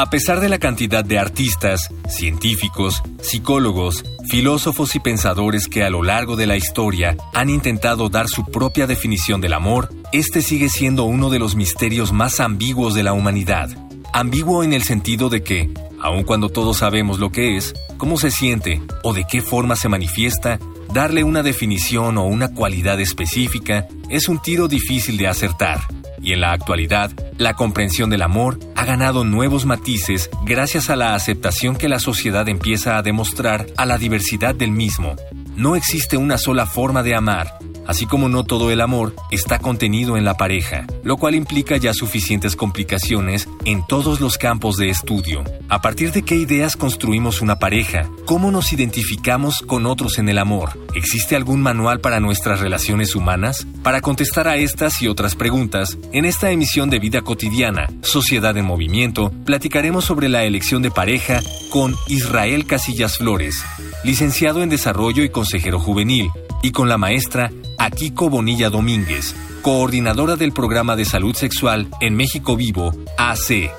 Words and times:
A 0.00 0.08
pesar 0.08 0.40
de 0.40 0.48
la 0.48 0.58
cantidad 0.58 1.04
de 1.04 1.18
artistas, 1.18 1.90
científicos, 2.08 3.02
psicólogos, 3.20 4.02
filósofos 4.30 4.96
y 4.96 4.98
pensadores 4.98 5.68
que 5.68 5.84
a 5.84 5.90
lo 5.90 6.02
largo 6.02 6.36
de 6.36 6.46
la 6.46 6.56
historia 6.56 7.18
han 7.34 7.50
intentado 7.50 8.08
dar 8.08 8.26
su 8.26 8.46
propia 8.46 8.86
definición 8.86 9.42
del 9.42 9.52
amor, 9.52 9.92
este 10.10 10.40
sigue 10.40 10.70
siendo 10.70 11.04
uno 11.04 11.28
de 11.28 11.38
los 11.38 11.54
misterios 11.54 12.12
más 12.12 12.40
ambiguos 12.40 12.94
de 12.94 13.02
la 13.02 13.12
humanidad. 13.12 13.68
Ambiguo 14.14 14.64
en 14.64 14.72
el 14.72 14.84
sentido 14.84 15.28
de 15.28 15.42
que, 15.42 15.68
aun 16.00 16.22
cuando 16.22 16.48
todos 16.48 16.78
sabemos 16.78 17.18
lo 17.18 17.30
que 17.30 17.58
es, 17.58 17.74
cómo 17.98 18.16
se 18.16 18.30
siente 18.30 18.80
o 19.02 19.12
de 19.12 19.26
qué 19.30 19.42
forma 19.42 19.76
se 19.76 19.90
manifiesta, 19.90 20.58
darle 20.94 21.24
una 21.24 21.42
definición 21.42 22.16
o 22.16 22.24
una 22.24 22.54
cualidad 22.54 22.98
específica 23.00 23.86
es 24.08 24.30
un 24.30 24.40
tiro 24.40 24.66
difícil 24.66 25.18
de 25.18 25.28
acertar 25.28 25.80
y 26.22 26.32
en 26.32 26.40
la 26.40 26.52
actualidad, 26.52 27.10
la 27.38 27.54
comprensión 27.54 28.10
del 28.10 28.22
amor 28.22 28.58
ha 28.76 28.84
ganado 28.84 29.24
nuevos 29.24 29.66
matices 29.66 30.30
gracias 30.44 30.90
a 30.90 30.96
la 30.96 31.14
aceptación 31.14 31.76
que 31.76 31.88
la 31.88 31.98
sociedad 31.98 32.48
empieza 32.48 32.96
a 32.96 33.02
demostrar 33.02 33.66
a 33.76 33.86
la 33.86 33.98
diversidad 33.98 34.54
del 34.54 34.70
mismo. 34.70 35.16
No 35.56 35.76
existe 35.76 36.16
una 36.16 36.38
sola 36.38 36.66
forma 36.66 37.02
de 37.02 37.14
amar, 37.14 37.58
así 37.90 38.06
como 38.06 38.28
no 38.28 38.44
todo 38.44 38.70
el 38.70 38.82
amor 38.82 39.16
está 39.32 39.58
contenido 39.58 40.16
en 40.16 40.24
la 40.24 40.36
pareja, 40.36 40.86
lo 41.02 41.16
cual 41.16 41.34
implica 41.34 41.76
ya 41.76 41.92
suficientes 41.92 42.54
complicaciones 42.54 43.48
en 43.64 43.84
todos 43.84 44.20
los 44.20 44.38
campos 44.38 44.76
de 44.76 44.90
estudio. 44.90 45.42
¿A 45.68 45.82
partir 45.82 46.12
de 46.12 46.22
qué 46.22 46.36
ideas 46.36 46.76
construimos 46.76 47.40
una 47.40 47.58
pareja? 47.58 48.08
¿Cómo 48.26 48.52
nos 48.52 48.72
identificamos 48.72 49.58
con 49.66 49.86
otros 49.86 50.18
en 50.18 50.28
el 50.28 50.38
amor? 50.38 50.78
¿Existe 50.94 51.34
algún 51.34 51.62
manual 51.62 51.98
para 52.00 52.20
nuestras 52.20 52.60
relaciones 52.60 53.16
humanas? 53.16 53.66
Para 53.82 54.00
contestar 54.00 54.46
a 54.46 54.56
estas 54.56 55.02
y 55.02 55.08
otras 55.08 55.34
preguntas, 55.34 55.98
en 56.12 56.26
esta 56.26 56.52
emisión 56.52 56.90
de 56.90 57.00
Vida 57.00 57.22
Cotidiana, 57.22 57.88
Sociedad 58.02 58.56
en 58.56 58.66
Movimiento, 58.66 59.32
platicaremos 59.44 60.04
sobre 60.04 60.28
la 60.28 60.44
elección 60.44 60.80
de 60.80 60.92
pareja 60.92 61.40
con 61.70 61.96
Israel 62.06 62.66
Casillas 62.66 63.18
Flores, 63.18 63.64
licenciado 64.04 64.62
en 64.62 64.68
Desarrollo 64.68 65.24
y 65.24 65.30
consejero 65.30 65.80
juvenil, 65.80 66.30
y 66.62 66.72
con 66.72 66.88
la 66.88 66.98
maestra 66.98 67.50
Akiko 67.80 68.28
Bonilla 68.28 68.68
Domínguez, 68.68 69.34
coordinadora 69.62 70.36
del 70.36 70.52
programa 70.52 70.96
de 70.96 71.06
salud 71.06 71.34
sexual 71.34 71.88
en 72.02 72.14
México 72.14 72.54
Vivo, 72.54 72.92
AC. 73.16 73.70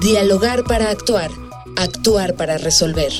Dialogar 0.00 0.64
para 0.64 0.90
actuar, 0.90 1.30
actuar 1.76 2.34
para 2.34 2.58
resolver. 2.58 3.12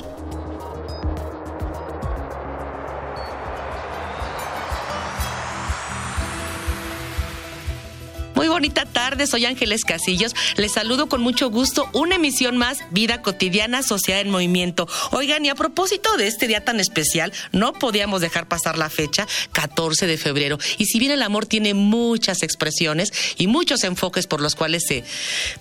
Bonita 9.03 9.17
tarde, 9.17 9.27
soy 9.27 9.47
Ángeles 9.47 9.85
Casillos. 9.85 10.35
Les 10.57 10.73
saludo 10.73 11.09
con 11.09 11.21
mucho 11.23 11.51
gusto. 11.51 11.89
Una 11.93 12.17
emisión 12.17 12.57
más, 12.57 12.79
Vida 12.91 13.21
Cotidiana, 13.21 13.83
Sociedad 13.83 14.21
en 14.21 14.31
Movimiento. 14.31 14.87
Oigan, 15.11 15.45
y 15.45 15.49
a 15.49 15.57
propósito 15.57 16.17
de 16.17 16.29
este 16.29 16.47
día 16.47 16.65
tan 16.65 16.79
especial, 16.79 17.33
no 17.51 17.73
podíamos 17.73 18.21
dejar 18.21 18.47
pasar 18.47 18.79
la 18.79 18.91
fecha, 18.91 19.27
14 19.53 20.07
de 20.07 20.19
febrero. 20.19 20.59
Y 20.79 20.87
si 20.87 21.01
bien 21.01 21.11
el 21.11 21.23
amor 21.23 21.47
tiene 21.47 21.75
muchas 21.75 22.43
expresiones 22.43 23.13
y 23.39 23.49
muchos 23.49 23.83
enfoques 23.83 24.27
por 24.29 24.41
los 24.41 24.55
cuales 24.55 24.85
se, 24.87 25.05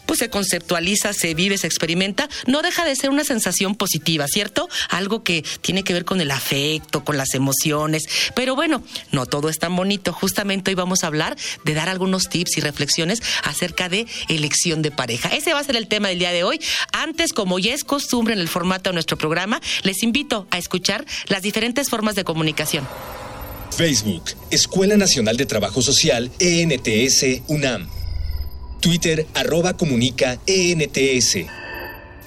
pues 0.06 0.20
se 0.20 0.30
conceptualiza, 0.30 1.14
se 1.14 1.34
vive, 1.34 1.58
se 1.58 1.68
experimenta, 1.68 2.30
no 2.46 2.62
deja 2.62 2.86
de 2.86 2.96
ser 2.96 3.10
una 3.10 3.24
sensación 3.24 3.76
positiva, 3.76 4.28
¿cierto? 4.28 4.70
Algo 4.90 5.24
que 5.24 5.44
tiene 5.62 5.84
que 5.84 5.94
ver 5.94 6.06
con 6.06 6.22
el 6.22 6.30
afecto, 6.30 7.04
con 7.04 7.18
las 7.18 7.34
emociones. 7.34 8.04
Pero 8.36 8.56
bueno, 8.56 8.84
no 9.12 9.26
todo 9.26 9.50
es 9.50 9.58
tan 9.58 9.76
bonito. 9.76 10.14
Justamente 10.14 10.70
hoy 10.72 10.76
vamos 10.76 11.04
a 11.04 11.08
hablar 11.08 11.36
de 11.66 11.74
dar 11.74 11.90
algunos 11.90 12.30
tips 12.30 12.58
y 12.58 12.62
reflexiones 12.62 13.22
acerca 13.44 13.90
de 13.90 14.06
elección 14.30 14.82
de 14.82 14.92
pareja. 14.92 15.30
Ese 15.30 15.54
va 15.54 15.60
a 15.60 15.64
ser 15.64 15.76
el 15.76 15.88
tema 15.88 16.10
del 16.10 16.20
día 16.20 16.32
de 16.32 16.44
hoy. 16.44 16.60
Antes, 16.94 17.34
como 17.34 17.60
ya 17.60 17.74
es 17.74 17.84
costumbre 17.84 18.34
en 18.34 18.40
el 18.40 18.48
formato 18.48 18.90
de 18.90 18.94
nuestro 18.94 19.18
programa, 19.18 19.62
les 19.84 20.04
invito 20.04 20.48
a 20.52 20.58
escuchar 20.58 21.06
las 21.28 21.42
diferentes 21.42 21.90
formas 21.90 22.16
de 22.16 22.24
comunicación. 22.24 22.88
Facebook, 23.76 24.24
Escuela 24.52 24.98
Nacional 24.98 25.38
de 25.38 25.46
Trabajo 25.46 25.82
Social, 25.82 26.32
ENTS, 26.40 27.42
UNAM. 27.48 27.88
Twitter, 28.82 29.26
arroba 29.34 29.78
comunica, 29.78 30.40
ENTS. 30.46 31.38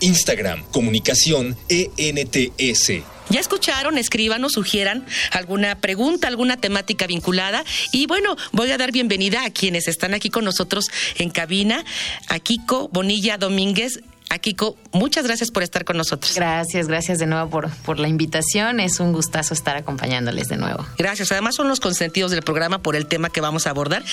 Instagram, 0.01 0.65
comunicación, 0.71 1.57
ENTS. 1.69 3.14
Ya 3.31 3.41
escucharon, 3.41 3.97
escriban 3.97 4.45
o 4.45 4.51
sugieran 4.51 5.07
alguna 5.31 5.77
pregunta, 5.77 6.29
alguna 6.29 6.57
temática 6.57 7.07
vinculada. 7.07 7.65
Y 7.91 8.07
bueno, 8.07 8.37
voy 8.53 8.71
a 8.71 8.79
dar 8.79 8.93
bienvenida 8.93 9.45
a 9.45 9.51
quienes 9.51 9.89
están 9.89 10.15
aquí 10.15 10.29
con 10.29 10.45
nosotros 10.45 10.91
en 11.17 11.31
cabina, 11.31 11.85
a 12.29 12.39
Kiko 12.39 12.89
Bonilla 12.93 13.39
Domínguez, 13.39 14.01
Kiko, 14.45 14.77
muchas 14.93 15.25
gracias 15.25 15.51
por 15.51 15.63
estar 15.63 15.87
con 15.87 15.97
nosotros. 15.97 16.35
Gracias, 16.35 16.87
gracias 16.87 17.19
de 17.19 17.27
nuevo 17.27 17.49
por, 17.49 17.71
por 17.77 17.99
la 17.99 18.09
invitación. 18.09 18.79
Es 18.79 19.01
un 19.01 19.13
gustazo 19.13 19.55
estar 19.55 19.75
acompañándoles 19.77 20.49
de 20.49 20.57
nuevo. 20.59 20.85
Gracias. 20.99 21.33
Además 21.33 21.55
son 21.55 21.69
los 21.69 21.81
consentidos 21.81 22.31
del 22.31 22.43
programa 22.43 22.83
por 22.83 22.97
el 22.97 23.07
tema 23.07 23.31
que 23.31 23.41
vamos 23.41 23.67
a 23.67 23.71
abordar. 23.71 24.05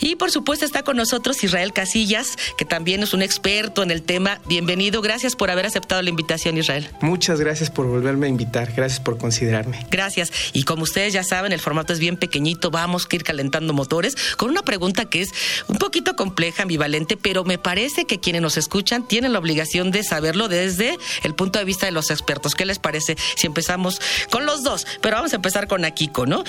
Y 0.00 0.16
por 0.16 0.30
supuesto 0.30 0.64
está 0.64 0.82
con 0.82 0.96
nosotros 0.96 1.42
Israel 1.42 1.72
Casillas, 1.72 2.36
que 2.58 2.64
también 2.64 3.02
es 3.02 3.14
un 3.14 3.22
experto 3.22 3.82
en 3.82 3.90
el 3.90 4.02
tema. 4.02 4.40
Bienvenido. 4.46 5.00
Gracias 5.00 5.36
por 5.36 5.50
haber 5.50 5.66
aceptado 5.66 6.02
la 6.02 6.10
invitación, 6.10 6.58
Israel. 6.58 6.90
Muchas 7.00 7.40
gracias 7.40 7.70
por 7.70 7.86
volverme 7.86 8.26
a 8.26 8.28
invitar. 8.28 8.72
Gracias 8.72 9.00
por 9.00 9.18
considerarme. 9.18 9.86
Gracias. 9.90 10.32
Y 10.52 10.64
como 10.64 10.82
ustedes 10.82 11.12
ya 11.12 11.24
saben, 11.24 11.52
el 11.52 11.60
formato 11.60 11.92
es 11.92 11.98
bien 11.98 12.16
pequeñito. 12.16 12.70
Vamos 12.70 13.08
a 13.10 13.16
ir 13.16 13.22
calentando 13.22 13.72
motores 13.72 14.16
con 14.36 14.50
una 14.50 14.62
pregunta 14.62 15.06
que 15.06 15.22
es 15.22 15.30
un 15.68 15.76
poquito 15.76 16.16
compleja, 16.16 16.62
ambivalente, 16.62 17.16
pero 17.16 17.44
me 17.44 17.58
parece 17.58 18.04
que 18.04 18.20
quienes 18.20 18.42
nos 18.42 18.56
escuchan 18.56 19.06
tienen 19.06 19.32
la 19.32 19.38
obligación 19.42 19.90
de 19.90 20.02
saberlo 20.02 20.48
desde 20.48 20.98
el 21.22 21.34
punto 21.34 21.58
de 21.58 21.64
vista 21.64 21.86
de 21.86 21.92
los 21.92 22.10
expertos. 22.10 22.54
¿Qué 22.54 22.64
les 22.64 22.78
parece 22.78 23.16
si 23.36 23.46
empezamos 23.46 24.00
con 24.30 24.46
los 24.46 24.62
dos? 24.62 24.86
Pero 25.00 25.16
vamos 25.16 25.32
a 25.32 25.36
empezar 25.36 25.66
con 25.68 25.84
Akiko, 25.84 26.26
¿no? 26.26 26.44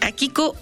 Akiko, 0.00 0.56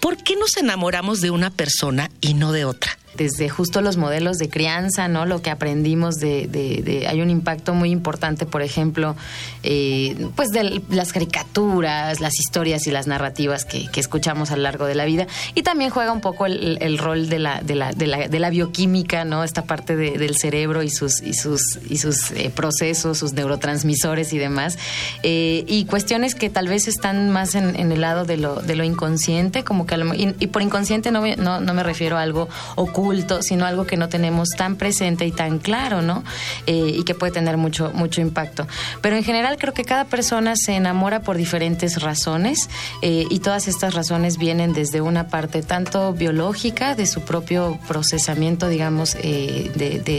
¿por 0.00 0.16
qué 0.22 0.36
nos 0.36 0.56
enamoramos 0.56 1.20
de 1.20 1.30
una 1.30 1.50
persona 1.50 2.10
y 2.20 2.34
no 2.34 2.52
de 2.52 2.64
otra? 2.64 2.98
Desde 3.18 3.48
justo 3.48 3.82
los 3.82 3.96
modelos 3.96 4.38
de 4.38 4.48
crianza, 4.48 5.08
¿no? 5.08 5.26
Lo 5.26 5.42
que 5.42 5.50
aprendimos 5.50 6.14
de, 6.14 6.46
de, 6.46 7.06
hay 7.08 7.20
un 7.20 7.30
impacto 7.30 7.74
muy 7.74 7.90
importante, 7.90 8.46
por 8.46 8.62
ejemplo, 8.62 9.16
eh, 9.64 10.28
pues 10.36 10.50
de 10.50 10.80
las 10.88 11.12
caricaturas, 11.12 12.20
las 12.20 12.38
historias 12.38 12.86
y 12.86 12.92
las 12.92 13.06
narrativas 13.08 13.64
que, 13.64 13.88
escuchamos 13.98 14.52
a 14.52 14.56
lo 14.56 14.62
largo 14.62 14.86
de 14.86 14.94
la 14.94 15.04
vida. 15.04 15.26
Y 15.56 15.62
también 15.62 15.90
juega 15.90 16.12
un 16.12 16.20
poco 16.20 16.46
el, 16.46 16.98
rol 16.98 17.28
de 17.28 17.40
la, 17.40 17.60
de 17.60 17.74
la, 17.74 17.90
de, 17.90 18.06
la, 18.06 18.28
de 18.28 18.38
la 18.38 18.48
bioquímica, 18.48 19.24
¿no? 19.24 19.42
Esta 19.42 19.64
parte 19.64 19.96
del 19.96 20.36
cerebro 20.36 20.84
y 20.84 20.90
sus, 20.90 21.20
y 21.20 21.34
sus, 21.34 21.80
y 21.90 21.98
sus 21.98 22.30
eh, 22.30 22.52
procesos, 22.54 23.18
sus 23.18 23.32
neurotransmisores 23.32 24.32
y 24.32 24.38
demás. 24.38 24.78
Eh, 25.24 25.64
y 25.66 25.86
cuestiones 25.86 26.36
que 26.36 26.48
tal 26.48 26.68
vez 26.68 26.86
están 26.86 27.30
más 27.30 27.56
en, 27.56 27.74
el 27.74 28.00
lado 28.00 28.24
de 28.24 28.36
lo, 28.36 28.62
de 28.62 28.76
lo 28.76 28.84
inconsciente, 28.84 29.64
como 29.64 29.84
que 29.84 29.96
y, 30.38 30.46
por 30.46 30.62
inconsciente 30.62 31.10
no, 31.10 31.26
no, 31.36 31.60
no 31.60 31.74
me 31.74 31.82
refiero 31.82 32.16
a 32.16 32.22
algo 32.22 32.48
oculto 32.76 33.07
sino 33.40 33.66
algo 33.66 33.86
que 33.86 33.96
no 33.96 34.08
tenemos 34.08 34.50
tan 34.50 34.76
presente 34.76 35.26
y 35.26 35.32
tan 35.32 35.58
claro, 35.58 36.02
¿no? 36.02 36.24
Eh, 36.66 36.94
y 36.98 37.04
que 37.04 37.14
puede 37.14 37.32
tener 37.32 37.56
mucho, 37.56 37.90
mucho 37.94 38.20
impacto. 38.20 38.66
Pero 39.00 39.16
en 39.16 39.24
general 39.24 39.56
creo 39.58 39.72
que 39.72 39.84
cada 39.84 40.04
persona 40.04 40.54
se 40.56 40.74
enamora 40.74 41.20
por 41.20 41.36
diferentes 41.36 42.02
razones 42.02 42.68
eh, 43.02 43.24
y 43.30 43.38
todas 43.40 43.68
estas 43.68 43.94
razones 43.94 44.38
vienen 44.38 44.72
desde 44.72 45.00
una 45.00 45.28
parte 45.28 45.62
tanto 45.62 46.12
biológica, 46.12 46.94
de 46.94 47.06
su 47.06 47.22
propio 47.22 47.78
procesamiento, 47.88 48.68
digamos, 48.68 49.16
eh, 49.22 49.70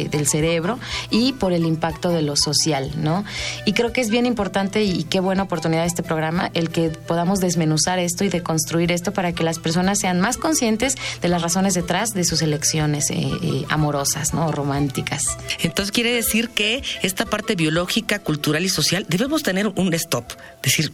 del 0.10 0.28
cerebro 0.28 0.80
y 1.10 1.34
por 1.34 1.54
el 1.54 1.66
impacto 1.66 2.10
de 2.10 2.22
lo 2.22 2.36
social, 2.36 2.92
¿no? 2.98 3.24
Y 3.66 3.74
creo 3.74 3.92
que 3.94 4.02
es 4.02 4.10
bien 4.10 4.26
importante 4.26 4.84
y 4.84 5.04
qué 5.04 5.20
buena 5.20 5.44
oportunidad 5.44 5.82
de 5.82 5.88
este 5.88 6.04
programa 6.04 6.50
el 6.54 6.70
que 6.70 6.90
podamos 6.90 7.40
desmenuzar 7.40 8.00
esto 8.00 8.24
y 8.24 8.30
deconstruir 8.30 8.92
esto 8.92 9.12
para 9.14 9.32
que 9.34 9.44
las 9.44 9.60
personas 9.60 10.00
sean 10.00 10.20
más 10.20 10.38
conscientes 10.38 10.96
de 11.22 11.28
las 11.28 11.42
razones 11.42 11.74
detrás 11.74 12.14
de 12.14 12.24
sus 12.24 12.42
elecciones 12.42 12.79
eh, 12.88 13.02
eh, 13.10 13.66
amorosas, 13.70 14.34
¿no? 14.34 14.52
Románticas. 14.52 15.38
Entonces 15.62 15.92
quiere 15.92 16.14
decir 16.14 16.50
que 16.50 16.84
esta 17.02 17.26
parte 17.26 17.56
biológica, 17.56 18.20
cultural 18.20 18.64
y 18.64 18.70
social 18.70 19.06
debemos 19.10 19.44
tener 19.44 19.68
un 19.68 19.94
stop. 19.94 20.26
Decir, 20.64 20.94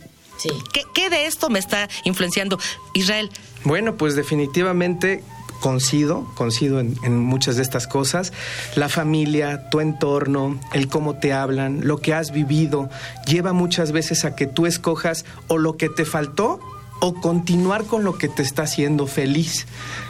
¿qué, 0.74 0.82
¿qué 0.94 1.10
de 1.10 1.28
esto 1.28 1.50
me 1.50 1.60
está 1.60 1.88
influenciando? 2.04 2.60
Israel. 2.94 3.30
Bueno, 3.64 3.96
pues 3.98 4.16
definitivamente 4.16 5.24
coincido, 5.62 6.30
coincido 6.36 6.80
en, 6.80 6.98
en, 7.04 7.18
muchas 7.20 7.56
de 7.56 7.62
estas 7.62 7.88
cosas. 7.88 8.34
La 8.76 8.90
familia, 8.90 9.70
tu 9.70 9.80
entorno, 9.80 10.60
el 10.74 10.88
cómo 10.88 11.16
te 11.16 11.34
hablan, 11.34 11.88
lo 11.88 11.98
que 11.98 12.14
has 12.14 12.32
vivido, 12.32 12.90
lleva 13.28 13.54
muchas 13.54 13.92
veces 13.92 14.26
a 14.26 14.36
que 14.36 14.48
tú 14.48 14.66
escojas 14.66 15.26
o 15.48 15.58
lo 15.58 15.78
que 15.78 15.90
te 15.90 16.06
faltó 16.06 16.60
o 17.06 17.13
continuar 17.13 17.86
con 17.86 18.04
lo 18.04 18.18
que 18.18 18.28
te 18.28 18.42
está 18.42 18.63
haciendo 18.63 19.06
feliz. 19.06 19.68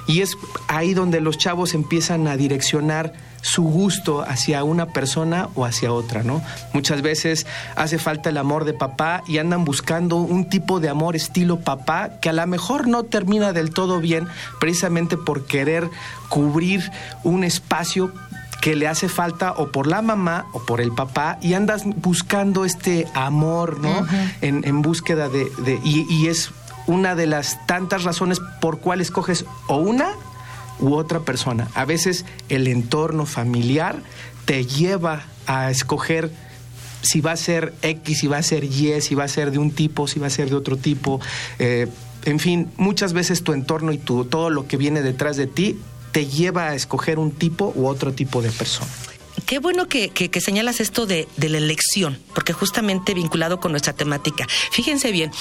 Y 0.07 0.21
es 0.21 0.37
ahí 0.69 0.93
donde 0.93 1.19
los 1.19 1.37
chavos 1.37 1.73
empiezan 1.73 2.27
a 2.27 2.37
direccionar 2.37 3.13
su 3.41 3.63
gusto 3.63 4.23
hacia 4.23 4.63
una 4.63 4.87
persona 4.87 5.49
o 5.55 5.65
hacia 5.65 5.91
otra, 5.91 6.23
¿no? 6.23 6.41
Muchas 6.73 7.01
veces 7.01 7.45
hace 7.75 7.99
falta 7.99 8.29
el 8.29 8.37
amor 8.37 8.63
de 8.63 8.73
papá 8.73 9.23
y 9.27 9.37
andan 9.37 9.65
buscando 9.65 10.15
un 10.15 10.49
tipo 10.49 10.79
de 10.79 10.89
amor 10.89 11.15
estilo 11.15 11.59
papá 11.59 12.19
que 12.21 12.29
a 12.29 12.33
lo 12.33 12.47
mejor 12.47 12.87
no 12.87 13.03
termina 13.03 13.51
del 13.51 13.71
todo 13.71 13.99
bien 13.99 14.27
precisamente 14.59 15.17
por 15.17 15.45
querer 15.45 15.89
cubrir 16.29 16.89
un 17.23 17.43
espacio 17.43 18.11
que 18.61 18.75
le 18.75 18.87
hace 18.87 19.09
falta 19.09 19.51
o 19.51 19.67
por 19.71 19.85
la 19.85 20.01
mamá 20.01 20.47
o 20.53 20.59
por 20.59 20.81
el 20.81 20.91
papá 20.91 21.37
y 21.39 21.53
andas 21.53 21.83
buscando 21.85 22.65
este 22.65 23.05
amor, 23.13 23.79
¿no? 23.79 23.99
Uh 23.99 24.05
-huh. 24.05 24.33
en, 24.41 24.63
en, 24.65 24.81
búsqueda 24.81 25.29
de... 25.29 25.51
de 25.59 25.79
y, 25.83 26.07
y 26.09 26.29
es 26.29 26.49
una 26.87 27.15
de 27.15 27.27
las 27.27 27.65
tantas 27.65 28.03
razones 28.03 28.41
por 28.61 28.79
cuales 28.79 29.07
escoges 29.07 29.45
o 29.67 29.77
una 29.77 30.11
u 30.79 30.93
otra 30.93 31.21
persona. 31.21 31.69
A 31.73 31.85
veces 31.85 32.25
el 32.49 32.67
entorno 32.67 33.25
familiar 33.25 33.97
te 34.45 34.65
lleva 34.65 35.23
a 35.47 35.71
escoger 35.71 36.31
si 37.01 37.21
va 37.21 37.33
a 37.33 37.37
ser 37.37 37.73
X, 37.81 38.19
si 38.19 38.27
va 38.27 38.37
a 38.37 38.43
ser 38.43 38.63
Y, 38.63 38.99
si 39.01 39.15
va 39.15 39.25
a 39.25 39.27
ser 39.27 39.51
de 39.51 39.59
un 39.59 39.71
tipo, 39.71 40.07
si 40.07 40.19
va 40.19 40.27
a 40.27 40.31
ser 40.31 40.49
de 40.49 40.55
otro 40.55 40.77
tipo. 40.77 41.21
Eh, 41.59 41.87
en 42.23 42.39
fin, 42.39 42.71
muchas 42.77 43.13
veces 43.13 43.43
tu 43.43 43.53
entorno 43.53 43.91
y 43.91 43.97
tu, 43.97 44.25
todo 44.25 44.49
lo 44.49 44.67
que 44.67 44.77
viene 44.77 45.01
detrás 45.03 45.37
de 45.37 45.45
ti 45.45 45.79
te 46.11 46.25
lleva 46.25 46.69
a 46.69 46.75
escoger 46.75 47.19
un 47.19 47.31
tipo 47.31 47.71
u 47.75 47.87
otro 47.87 48.13
tipo 48.13 48.41
de 48.41 48.49
persona. 48.49 48.89
Qué 49.45 49.59
bueno 49.59 49.87
que, 49.87 50.09
que, 50.09 50.31
que 50.31 50.41
señalas 50.41 50.79
esto 50.79 51.05
de, 51.05 51.27
de, 51.37 51.49
la 51.49 51.59
elección, 51.59 52.17
porque 52.33 52.51
justamente 52.51 53.13
vinculado 53.13 53.59
con 53.59 53.71
nuestra 53.71 53.93
temática. 53.93 54.47
Fíjense 54.71 55.11
bien, 55.11 55.31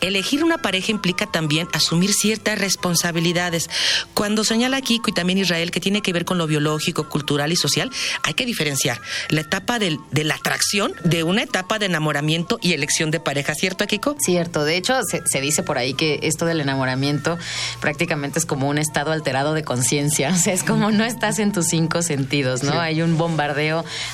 elegir 0.00 0.42
una 0.42 0.58
pareja 0.58 0.90
implica 0.90 1.26
también 1.26 1.68
asumir 1.72 2.12
ciertas 2.12 2.58
responsabilidades. 2.58 3.70
Cuando 4.14 4.42
señala 4.42 4.80
Kiko 4.80 5.10
y 5.10 5.12
también 5.12 5.38
Israel 5.38 5.70
que 5.70 5.78
tiene 5.78 6.02
que 6.02 6.12
ver 6.12 6.24
con 6.24 6.38
lo 6.38 6.48
biológico, 6.48 7.08
cultural 7.08 7.52
y 7.52 7.56
social, 7.56 7.92
hay 8.24 8.34
que 8.34 8.44
diferenciar 8.44 9.00
la 9.28 9.42
etapa 9.42 9.78
del, 9.78 10.00
de 10.10 10.24
la 10.24 10.34
atracción 10.34 10.92
de 11.04 11.22
una 11.22 11.42
etapa 11.42 11.78
de 11.78 11.86
enamoramiento 11.86 12.58
y 12.60 12.72
elección 12.72 13.12
de 13.12 13.20
pareja, 13.20 13.54
¿cierto, 13.54 13.86
Kiko? 13.86 14.16
Cierto, 14.18 14.64
de 14.64 14.76
hecho 14.76 14.94
se, 15.08 15.22
se 15.24 15.40
dice 15.40 15.62
por 15.62 15.78
ahí 15.78 15.94
que 15.94 16.18
esto 16.22 16.46
del 16.46 16.60
enamoramiento 16.60 17.38
prácticamente 17.80 18.40
es 18.40 18.46
como 18.46 18.68
un 18.68 18.78
estado 18.78 19.12
alterado 19.12 19.54
de 19.54 19.62
conciencia, 19.62 20.30
o 20.34 20.36
sea, 20.36 20.52
es 20.52 20.64
como 20.64 20.90
no 20.90 21.04
estás 21.04 21.38
en 21.38 21.52
tus 21.52 21.66
cinco 21.66 22.02
sentidos, 22.02 22.64
¿no? 22.64 22.72
Sí. 22.72 22.78
Hay 22.78 23.02
un 23.02 23.16
bombardeo 23.16 23.51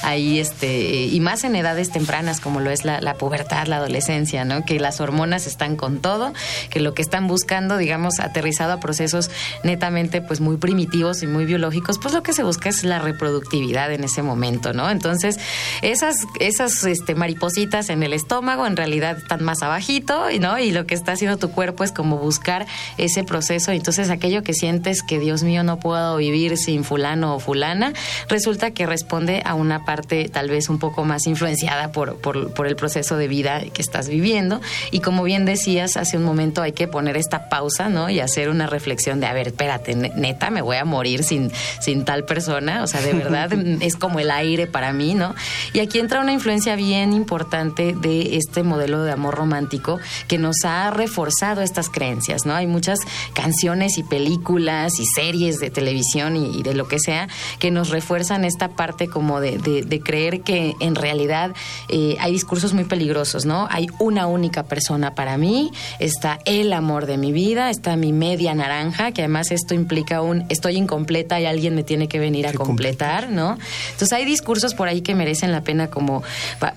ahí, 0.02 0.38
este, 0.38 1.06
y 1.06 1.20
más 1.20 1.44
en 1.44 1.56
edades 1.56 1.90
tempranas 1.90 2.40
como 2.40 2.60
lo 2.60 2.70
es 2.70 2.84
la, 2.84 3.00
la, 3.00 3.14
pubertad, 3.14 3.66
la 3.66 3.76
adolescencia, 3.76 4.44
¿no? 4.44 4.64
Que 4.64 4.78
las 4.80 5.00
hormonas 5.00 5.46
están 5.46 5.76
con 5.76 6.00
todo, 6.00 6.32
que 6.70 6.80
lo 6.80 6.94
que 6.94 7.02
están 7.02 7.26
buscando, 7.26 7.76
digamos, 7.76 8.20
aterrizado 8.20 8.72
a 8.72 8.80
procesos 8.80 9.30
netamente, 9.64 10.20
pues 10.20 10.40
muy 10.40 10.56
primitivos 10.56 11.22
y 11.22 11.26
muy 11.26 11.44
biológicos, 11.44 11.98
pues 11.98 12.14
lo 12.14 12.22
que 12.22 12.32
se 12.32 12.42
busca 12.42 12.68
es 12.68 12.84
la 12.84 12.98
reproductividad 12.98 13.92
en 13.92 14.04
ese 14.04 14.22
momento, 14.22 14.72
¿no? 14.72 14.90
Entonces, 14.90 15.38
esas, 15.82 16.16
esas 16.40 16.84
este, 16.84 17.14
maripositas 17.14 17.90
en 17.90 18.02
el 18.02 18.12
estómago 18.12 18.66
en 18.66 18.76
realidad 18.76 19.18
están 19.18 19.44
más 19.44 19.62
abajito, 19.62 20.26
¿no? 20.40 20.58
Y 20.58 20.70
lo 20.70 20.86
que 20.86 20.94
está 20.94 21.12
haciendo 21.12 21.36
tu 21.36 21.50
cuerpo 21.50 21.84
es 21.84 21.92
como 21.92 22.18
buscar 22.18 22.66
ese 22.96 23.24
proceso. 23.24 23.72
Entonces, 23.72 24.10
aquello 24.10 24.42
que 24.42 24.54
sientes 24.54 25.02
que, 25.02 25.18
Dios 25.18 25.42
mío, 25.42 25.62
no 25.62 25.78
puedo 25.78 26.16
vivir 26.16 26.56
sin 26.56 26.84
fulano 26.84 27.34
o 27.34 27.38
fulana, 27.38 27.92
resulta 28.28 28.70
que 28.70 28.86
responde 28.86 29.27
a 29.44 29.54
una 29.54 29.84
parte 29.84 30.28
tal 30.28 30.48
vez 30.50 30.68
un 30.68 30.78
poco 30.78 31.04
más 31.04 31.26
influenciada 31.26 31.92
por, 31.92 32.16
por, 32.16 32.52
por, 32.54 32.66
el 32.66 32.76
proceso 32.76 33.16
de 33.16 33.28
vida 33.28 33.62
que 33.72 33.82
estás 33.82 34.08
viviendo. 34.08 34.60
Y 34.90 35.00
como 35.00 35.22
bien 35.22 35.44
decías 35.44 35.96
hace 35.96 36.16
un 36.16 36.24
momento, 36.24 36.62
hay 36.62 36.72
que 36.72 36.88
poner 36.88 37.16
esta 37.16 37.48
pausa, 37.48 37.88
¿no? 37.88 38.10
Y 38.10 38.20
hacer 38.20 38.48
una 38.48 38.66
reflexión 38.66 39.20
de, 39.20 39.26
a 39.26 39.32
ver, 39.32 39.48
espérate, 39.48 39.94
neta, 39.94 40.50
me 40.50 40.62
voy 40.62 40.76
a 40.76 40.84
morir 40.84 41.22
sin, 41.22 41.50
sin 41.80 42.04
tal 42.04 42.24
persona. 42.24 42.82
O 42.82 42.86
sea, 42.86 43.00
de 43.00 43.12
verdad 43.12 43.52
es 43.80 43.96
como 43.96 44.20
el 44.20 44.30
aire 44.30 44.66
para 44.66 44.92
mí, 44.92 45.14
¿no? 45.14 45.34
Y 45.72 45.80
aquí 45.80 45.98
entra 45.98 46.20
una 46.20 46.32
influencia 46.32 46.76
bien 46.76 47.12
importante 47.12 47.94
de 47.94 48.36
este 48.36 48.62
modelo 48.62 49.02
de 49.02 49.12
amor 49.12 49.34
romántico 49.34 49.98
que 50.26 50.38
nos 50.38 50.64
ha 50.64 50.90
reforzado 50.90 51.62
estas 51.62 51.88
creencias, 51.88 52.46
¿no? 52.46 52.54
Hay 52.54 52.66
muchas 52.66 52.98
canciones 53.34 53.98
y 53.98 54.02
películas 54.02 54.98
y 54.98 55.06
series 55.06 55.58
de 55.58 55.70
televisión 55.70 56.36
y, 56.36 56.58
y 56.58 56.62
de 56.62 56.74
lo 56.74 56.88
que 56.88 56.98
sea 56.98 57.28
que 57.58 57.70
nos 57.70 57.90
refuerzan 57.90 58.44
esta 58.44 58.68
parte 58.68 59.08
como 59.08 59.17
de, 59.40 59.58
de, 59.58 59.82
de 59.82 60.00
creer 60.00 60.40
que 60.40 60.74
en 60.80 60.94
realidad 60.94 61.54
eh, 61.88 62.16
hay 62.20 62.32
discursos 62.32 62.72
muy 62.72 62.84
peligrosos, 62.84 63.44
¿no? 63.44 63.66
Hay 63.70 63.88
una 63.98 64.26
única 64.26 64.64
persona 64.64 65.14
para 65.14 65.36
mí, 65.36 65.70
está 65.98 66.38
el 66.44 66.72
amor 66.72 67.06
de 67.06 67.18
mi 67.18 67.32
vida, 67.32 67.70
está 67.70 67.96
mi 67.96 68.12
media 68.12 68.54
naranja, 68.54 69.12
que 69.12 69.22
además 69.22 69.50
esto 69.50 69.74
implica 69.74 70.22
un 70.22 70.44
estoy 70.48 70.76
incompleta 70.76 71.40
y 71.40 71.46
alguien 71.46 71.74
me 71.74 71.82
tiene 71.82 72.08
que 72.08 72.18
venir 72.18 72.46
a 72.46 72.52
completar, 72.52 73.30
¿no? 73.30 73.58
Entonces 73.92 74.12
hay 74.12 74.24
discursos 74.24 74.74
por 74.74 74.88
ahí 74.88 75.00
que 75.00 75.14
merecen 75.14 75.52
la 75.52 75.62
pena 75.62 75.88
como 75.88 76.22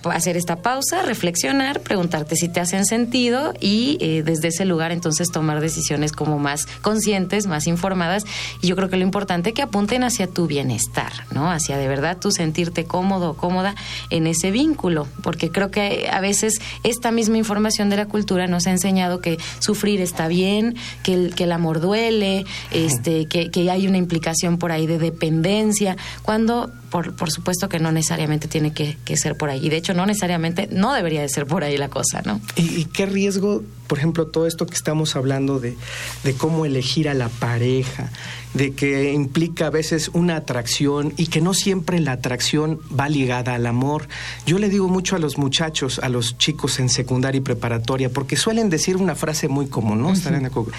hacer 0.05 0.37
esta 0.37 0.57
pausa, 0.57 1.03
reflexionar, 1.03 1.81
preguntarte 1.81 2.35
si 2.35 2.49
te 2.49 2.59
hacen 2.59 2.85
sentido 2.85 3.53
y 3.59 3.97
eh, 4.01 4.23
desde 4.23 4.49
ese 4.49 4.65
lugar 4.65 4.91
entonces 4.91 5.31
tomar 5.31 5.61
decisiones 5.61 6.11
como 6.11 6.39
más 6.39 6.65
conscientes, 6.81 7.47
más 7.47 7.67
informadas 7.67 8.23
y 8.61 8.67
yo 8.67 8.75
creo 8.75 8.89
que 8.89 8.97
lo 8.97 9.03
importante 9.03 9.49
es 9.49 9.55
que 9.55 9.61
apunten 9.61 10.03
hacia 10.03 10.27
tu 10.27 10.47
bienestar, 10.47 11.11
¿no? 11.31 11.51
Hacia 11.51 11.77
de 11.77 11.87
verdad 11.87 12.17
sentirte 12.31 12.85
cómodo 12.85 13.31
o 13.31 13.33
cómoda 13.35 13.75
en 14.09 14.27
ese 14.27 14.51
vínculo, 14.51 15.07
porque 15.23 15.51
creo 15.51 15.71
que 15.71 16.09
a 16.11 16.21
veces 16.21 16.61
esta 16.83 17.11
misma 17.11 17.37
información 17.37 17.89
de 17.89 17.97
la 17.97 18.07
cultura 18.07 18.47
nos 18.47 18.67
ha 18.67 18.71
enseñado 18.71 19.21
que 19.21 19.37
sufrir 19.59 20.01
está 20.01 20.27
bien, 20.27 20.75
que 21.03 21.13
el, 21.13 21.35
que 21.35 21.45
el 21.45 21.51
amor 21.51 21.81
duele, 21.81 22.45
este, 22.71 23.25
que, 23.25 23.49
que 23.51 23.69
hay 23.69 23.87
una 23.87 23.97
implicación 23.97 24.57
por 24.57 24.71
ahí 24.71 24.87
de 24.87 24.97
dependencia, 24.97 25.97
cuando 26.23 26.71
por, 26.89 27.15
por 27.15 27.31
supuesto 27.31 27.69
que 27.69 27.79
no 27.79 27.91
necesariamente 27.91 28.47
tiene 28.47 28.73
que, 28.73 28.97
que, 29.05 29.17
ser 29.17 29.35
por 29.37 29.49
ahí. 29.49 29.65
Y 29.65 29.69
de 29.69 29.77
hecho, 29.77 29.93
no 29.93 30.05
necesariamente, 30.05 30.67
no 30.71 30.93
debería 30.93 31.21
de 31.21 31.29
ser 31.29 31.45
por 31.47 31.63
ahí 31.63 31.77
la 31.77 31.89
cosa, 31.89 32.21
¿no? 32.25 32.41
¿Y, 32.55 32.81
y 32.81 32.85
qué 32.85 33.05
riesgo, 33.05 33.63
por 33.91 33.97
ejemplo, 33.97 34.27
todo 34.27 34.47
esto 34.47 34.67
que 34.67 34.75
estamos 34.75 35.17
hablando 35.17 35.59
de, 35.59 35.75
de, 36.23 36.33
cómo 36.33 36.65
elegir 36.65 37.09
a 37.09 37.13
la 37.13 37.27
pareja, 37.27 38.09
de 38.53 38.71
que 38.71 39.11
implica 39.11 39.67
a 39.67 39.69
veces 39.69 40.09
una 40.13 40.37
atracción 40.37 41.13
y 41.17 41.27
que 41.27 41.41
no 41.41 41.53
siempre 41.53 41.99
la 41.99 42.13
atracción 42.13 42.79
va 42.97 43.09
ligada 43.09 43.53
al 43.53 43.65
amor? 43.65 44.07
Yo 44.45 44.59
le 44.59 44.69
digo 44.69 44.87
mucho 44.87 45.17
a 45.17 45.19
los 45.19 45.37
muchachos, 45.37 45.99
a 45.99 46.07
los 46.07 46.37
chicos 46.37 46.79
en 46.79 46.87
secundaria 46.87 47.39
y 47.39 47.41
preparatoria, 47.41 48.09
porque 48.09 48.37
suelen 48.37 48.69
decir 48.69 48.95
una 48.95 49.13
frase 49.13 49.49
muy 49.49 49.67
común, 49.67 50.03
¿no? 50.03 50.07
Uh 50.07 50.13
-huh. 50.13 50.71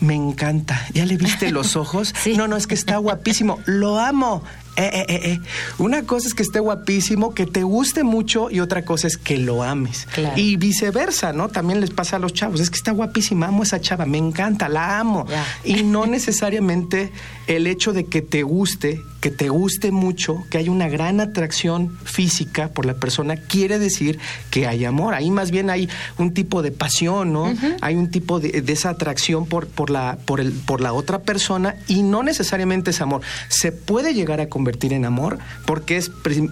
Me 0.00 0.14
encanta. 0.14 0.86
¿Ya 0.94 1.04
le 1.04 1.16
viste 1.16 1.50
los 1.50 1.74
ojos? 1.82 2.14
sí. 2.22 2.36
No, 2.36 2.46
no, 2.46 2.56
es 2.56 2.68
que 2.68 2.74
está 2.74 2.96
guapísimo. 2.98 3.58
Lo 3.66 3.98
amo. 3.98 4.44
Eh, 4.76 5.04
eh, 5.08 5.20
eh, 5.24 5.40
Una 5.78 6.04
cosa 6.04 6.28
es 6.28 6.34
que 6.34 6.42
esté 6.42 6.58
guapísimo, 6.58 7.34
que 7.34 7.46
te 7.46 7.62
guste 7.62 8.04
mucho 8.04 8.50
y 8.50 8.60
otra 8.60 8.84
cosa 8.84 9.06
es 9.06 9.16
que 9.18 9.38
lo 9.38 9.62
ames. 9.62 10.06
Claro. 10.14 10.34
Y 10.36 10.56
viceversa, 10.56 11.32
¿no? 11.32 11.48
También 11.48 11.80
les 11.80 11.90
pasa 11.90 12.16
a 12.16 12.18
los 12.18 12.32
chavos, 12.32 12.60
es 12.60 12.70
que 12.70 12.76
está 12.76 12.92
guapísima, 12.92 13.48
amo 13.48 13.62
a 13.62 13.64
esa 13.64 13.80
chava, 13.80 14.06
me 14.06 14.18
encanta, 14.18 14.68
la 14.68 14.98
amo. 14.98 15.26
Yeah. 15.26 15.46
Y 15.64 15.82
no 15.82 16.06
necesariamente 16.06 17.12
el 17.46 17.66
hecho 17.66 17.92
de 17.92 18.06
que 18.06 18.22
te 18.22 18.42
guste, 18.42 19.02
que 19.22 19.30
te 19.30 19.48
guste 19.50 19.92
mucho, 19.92 20.44
que 20.50 20.58
hay 20.58 20.68
una 20.68 20.88
gran 20.88 21.20
atracción 21.20 21.96
física 22.02 22.70
por 22.70 22.86
la 22.86 22.94
persona, 22.94 23.36
quiere 23.36 23.78
decir 23.78 24.18
que 24.50 24.66
hay 24.66 24.84
amor. 24.84 25.14
Ahí 25.14 25.30
más 25.30 25.52
bien 25.52 25.70
hay 25.70 25.88
un 26.18 26.34
tipo 26.34 26.60
de 26.60 26.72
pasión, 26.72 27.32
¿no? 27.32 27.44
Uh 27.44 27.54
-huh. 27.54 27.76
Hay 27.82 27.94
un 27.94 28.10
tipo 28.10 28.40
de, 28.40 28.60
de, 28.62 28.72
esa 28.72 28.90
atracción 28.90 29.46
por, 29.46 29.68
por, 29.68 29.90
la, 29.90 30.18
por, 30.26 30.40
el, 30.40 30.50
por 30.50 30.80
la 30.80 30.92
otra 30.92 31.20
persona 31.20 31.76
y 31.86 32.02
no 32.02 32.24
necesariamente 32.24 32.90
es 32.90 33.00
amor. 33.00 33.20
Se 33.48 33.70
puede 33.70 34.12
llegar 34.12 34.40
a 34.40 34.48
convertir 34.48 34.92
en 34.92 35.04
amor 35.04 35.38
porque 35.66 35.98
es, 35.98 36.10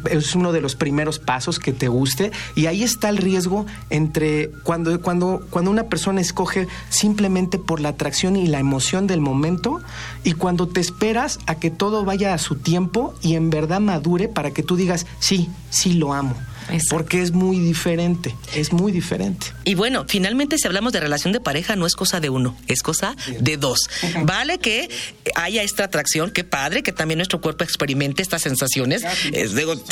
es 0.09 0.37
uno 0.37 0.53
de 0.53 0.61
los 0.61 0.77
primeros 0.77 1.19
pasos 1.19 1.59
que 1.59 1.73
te 1.73 1.89
guste 1.89 2.31
y 2.55 2.67
ahí 2.67 2.85
está 2.85 3.09
el 3.09 3.17
riesgo 3.17 3.67
entre 3.91 4.49
cuando, 4.63 5.01
cuando, 5.01 5.45
cuando 5.51 5.73
una 5.73 5.89
persona 5.89 6.21
escoge 6.21 6.69
simplemente 6.89 7.59
por 7.59 7.81
la 7.81 7.89
atracción 7.89 8.37
y 8.37 8.47
la 8.47 8.61
emoción 8.61 9.09
del 9.09 9.21
momento 9.21 9.81
y 10.23 10.35
cuando 10.35 10.69
te 10.69 10.79
esperas 10.79 11.41
a 11.47 11.57
que 11.57 11.73
todo 11.73 12.05
vaya 12.05 12.33
a 12.33 12.39
su 12.39 12.60
tiempo 12.61 13.15
y 13.23 13.35
en 13.35 13.51
verdad 13.51 13.81
madure 13.81 14.29
para 14.29 14.51
que 14.53 14.63
tú 14.63 14.77
digas, 14.77 15.07
sí, 15.19 15.49
sí 15.71 15.95
lo 15.95 16.13
amo. 16.13 16.35
Porque 16.89 17.23
es 17.23 17.33
muy 17.33 17.59
diferente, 17.59 18.35
es 18.55 18.73
muy 18.73 18.93
diferente. 18.93 19.47
Y 19.65 19.75
bueno, 19.75 20.05
finalmente 20.09 20.59
si 20.59 20.67
hablamos 20.67 20.93
de 20.93 21.01
relación 21.01 21.33
de 21.33 21.41
pareja 21.41 21.77
no 21.77 21.87
es 21.87 21.95
cosa 21.95 22.21
de 22.21 22.31
uno, 22.31 22.57
es 22.67 22.83
cosa 22.83 23.17
de 23.41 23.57
dos. 23.57 23.89
Vale 24.23 24.59
que 24.59 24.89
haya 25.35 25.63
esta 25.63 25.85
atracción, 25.85 26.31
qué 26.31 26.45
padre, 26.45 26.83
que 26.83 26.93
también 26.93 27.19
nuestro 27.19 27.41
cuerpo 27.41 27.65
experimente 27.65 28.23
estas 28.23 28.43
sensaciones. 28.43 29.03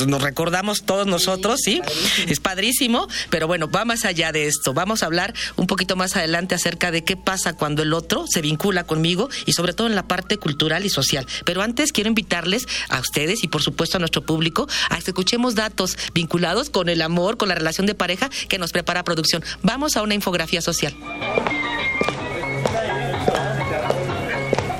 nos 0.06 0.22
recordamos 0.22 0.84
todos 0.84 1.06
nosotros, 1.06 1.60
¿sí? 1.62 1.80
Es 2.26 2.40
padrísimo, 2.40 3.08
pero 3.30 3.46
bueno, 3.46 3.68
va 3.70 3.84
más 3.84 4.04
allá 4.04 4.32
de 4.32 4.46
esto. 4.46 4.74
Vamos 4.74 5.02
a 5.02 5.06
hablar 5.06 5.34
un 5.56 5.66
poquito 5.66 5.96
más 5.96 6.16
adelante 6.16 6.54
acerca 6.54 6.90
de 6.90 7.04
qué 7.04 7.16
pasa 7.16 7.54
cuando 7.54 7.82
el 7.82 7.92
otro 7.92 8.24
se 8.28 8.40
vincula 8.40 8.84
conmigo 8.84 9.28
y 9.46 9.52
sobre 9.52 9.72
todo 9.72 9.86
en 9.86 9.94
la 9.94 10.06
parte 10.06 10.36
cultural 10.38 10.84
y 10.84 10.90
social. 10.90 11.26
Pero 11.44 11.62
antes 11.62 11.92
quiero 11.92 12.08
invitarles 12.08 12.66
a 12.88 13.00
ustedes 13.00 13.42
y 13.44 13.48
por 13.48 13.62
supuesto 13.62 13.96
a 13.96 14.00
nuestro 14.00 14.22
público 14.22 14.68
a 14.90 14.98
que 14.98 15.10
escuchemos 15.10 15.54
datos 15.54 15.96
vinculados 16.12 16.67
con 16.70 16.88
el 16.88 17.02
amor, 17.02 17.36
con 17.36 17.48
la 17.48 17.54
relación 17.54 17.86
de 17.86 17.94
pareja 17.94 18.30
que 18.48 18.58
nos 18.58 18.72
prepara 18.72 19.04
producción. 19.04 19.42
Vamos 19.62 19.96
a 19.96 20.02
una 20.02 20.14
infografía 20.14 20.60
social. 20.60 20.94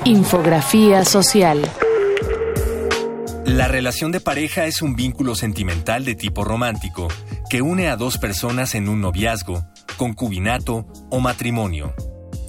Infografía 0.05 1.05
social. 1.05 1.69
La 3.45 3.67
relación 3.67 4.11
de 4.11 4.19
pareja 4.19 4.65
es 4.65 4.81
un 4.81 4.95
vínculo 4.95 5.35
sentimental 5.35 6.05
de 6.05 6.15
tipo 6.15 6.43
romántico 6.43 7.07
que 7.49 7.61
une 7.61 7.89
a 7.89 7.95
dos 7.95 8.17
personas 8.17 8.75
en 8.75 8.87
un 8.87 9.01
noviazgo, 9.01 9.65
concubinato 9.97 10.85
o 11.09 11.19
matrimonio. 11.19 11.93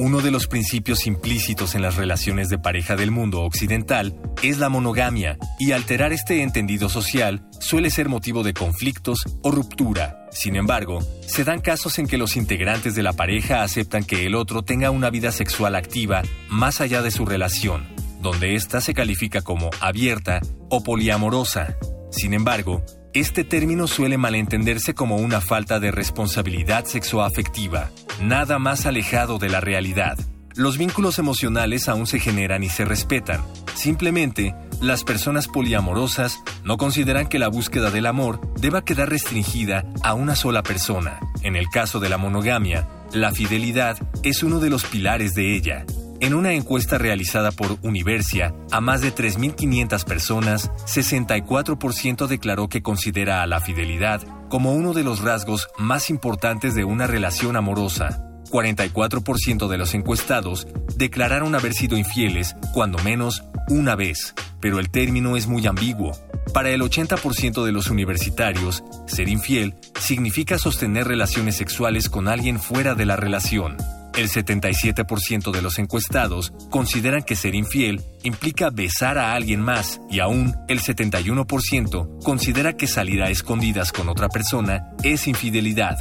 Uno 0.03 0.23
de 0.23 0.31
los 0.31 0.47
principios 0.47 1.07
implícitos 1.07 1.75
en 1.75 1.83
las 1.83 1.97
relaciones 1.97 2.49
de 2.49 2.59
pareja 2.59 2.97
del 2.97 3.11
mundo 3.11 3.43
occidental 3.43 4.19
es 4.43 4.57
la 4.57 4.71
monogamia, 4.71 5.37
y 5.59 5.73
alterar 5.73 6.15
este 6.15 6.43
entendido 6.43 6.89
social 6.89 7.47
suele 7.61 7.91
ser 7.91 8.09
motivo 8.09 8.43
de 8.43 8.55
conflictos 8.55 9.19
o 9.43 9.51
ruptura. 9.51 10.27
Sin 10.31 10.57
embargo, 10.57 11.01
se 11.27 11.45
dan 11.45 11.61
casos 11.61 11.99
en 11.99 12.07
que 12.07 12.17
los 12.17 12.39
integrantes 12.39 12.95
de 12.95 13.03
la 13.03 13.13
pareja 13.13 13.63
aceptan 13.63 14.05
que 14.05 14.25
el 14.25 14.37
otro 14.37 14.63
tenga 14.63 14.91
una 14.91 15.11
vida 15.11 15.33
sexual 15.33 15.75
activa 15.75 16.23
más 16.49 16.81
allá 16.81 17.03
de 17.03 17.11
su 17.11 17.27
relación, 17.27 17.87
donde 18.23 18.55
ésta 18.55 18.81
se 18.81 18.95
califica 18.95 19.43
como 19.43 19.69
abierta 19.81 20.41
o 20.71 20.83
poliamorosa. 20.83 21.77
Sin 22.11 22.33
embargo, 22.33 22.83
este 23.13 23.43
término 23.43 23.89
suele 23.89 24.19
malentenderse 24.19 24.95
como 24.95 25.17
una 25.17 25.41
falta 25.41 25.81
de 25.81 25.91
responsabilidad 25.91 26.85
sexoafectiva, 26.85 27.91
nada 28.23 28.61
más 28.61 28.87
alejado 28.87 29.39
de 29.39 29.49
la 29.49 29.61
realidad. 29.61 30.17
Los 30.55 30.79
vínculos 30.79 31.19
emocionales 31.19 31.89
aún 31.89 32.07
se 32.07 32.21
generan 32.21 32.63
y 32.63 32.69
se 32.69 32.85
respetan. 32.85 33.41
Simplemente, 33.75 34.55
las 34.81 35.03
personas 35.05 35.49
poliamorosas 35.49 36.39
no 36.65 36.77
consideran 36.77 37.29
que 37.29 37.39
la 37.39 37.49
búsqueda 37.49 37.91
del 37.91 38.07
amor 38.07 38.41
deba 38.61 38.85
quedar 38.85 39.11
restringida 39.11 39.85
a 40.03 40.15
una 40.15 40.37
sola 40.37 40.63
persona. 40.63 41.19
En 41.43 41.57
el 41.57 41.69
caso 41.69 41.99
de 41.99 42.09
la 42.09 42.17
monogamia, 42.17 42.89
la 43.13 43.33
fidelidad 43.33 43.99
es 44.23 44.43
uno 44.45 44.61
de 44.61 44.71
los 44.71 44.85
pilares 44.85 45.35
de 45.35 45.57
ella, 45.57 45.85
en 46.21 46.35
una 46.35 46.53
encuesta 46.53 46.99
realizada 46.99 47.51
por 47.51 47.79
Universia 47.83 48.55
a 48.71 48.81
más 48.81 49.01
de 49.01 49.15
3.500 49.15 50.05
personas, 50.05 50.71
64% 50.87 52.27
declaró 52.27 52.69
que 52.69 52.83
considera 52.83 53.43
a 53.43 53.47
la 53.47 53.61
fidelidad 53.61 54.23
como 54.49 54.73
uno 54.73 54.93
de 54.93 55.05
los 55.05 55.21
rasgos 55.21 55.69
más 55.79 56.11
importantes 56.11 56.75
de 56.75 56.85
una 56.85 57.07
relación 57.07 57.57
amorosa. 57.57 58.27
44% 58.51 59.69
de 59.69 59.79
los 59.79 59.95
encuestados 59.95 60.67
declararon 60.97 61.55
haber 61.55 61.73
sido 61.73 61.97
infieles 61.97 62.57
cuando 62.75 62.99
menos 62.99 63.45
una 63.69 63.95
vez, 63.95 64.35
pero 64.61 64.81
el 64.81 64.91
término 64.91 65.37
es 65.37 65.47
muy 65.47 65.67
ambiguo. 65.67 66.13
Para 66.53 66.71
el 66.71 66.83
80% 66.83 67.65
de 67.65 67.73
los 67.73 67.91
universitarios, 67.91 68.83
ser 69.07 69.29
infiel 69.29 69.75
significa 69.99 70.59
sostener 70.59 71.07
relaciones 71.07 71.57
sexuales 71.57 72.09
con 72.09 72.27
alguien 72.27 72.59
fuera 72.59 72.95
de 72.95 73.07
la 73.07 73.17
relación. 73.17 73.77
El 74.17 74.29
77% 74.29 75.51
de 75.53 75.63
los 75.63 75.79
encuestados 75.79 76.53
consideran 76.71 77.23
que 77.23 77.37
ser 77.37 77.55
infiel 77.55 78.03
implica 78.23 78.71
besar 78.71 79.19
a 79.19 79.35
alguien 79.35 79.61
más 79.61 80.01
y 80.11 80.21
aún 80.21 80.55
el 80.69 80.81
71% 80.81 82.23
considera 82.23 82.77
que 82.77 82.87
salir 82.87 83.23
a 83.23 83.31
escondidas 83.31 83.93
con 83.93 84.09
otra 84.09 84.29
persona 84.29 84.91
es 85.03 85.27
infidelidad. 85.27 85.99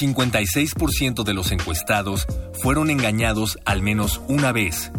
56% 0.00 1.22
de 1.22 1.34
los 1.34 1.52
encuestados 1.52 2.26
fueron 2.62 2.90
engañados 2.90 3.58
al 3.64 3.82
menos 3.82 4.20
una 4.28 4.52
vez 4.52 4.90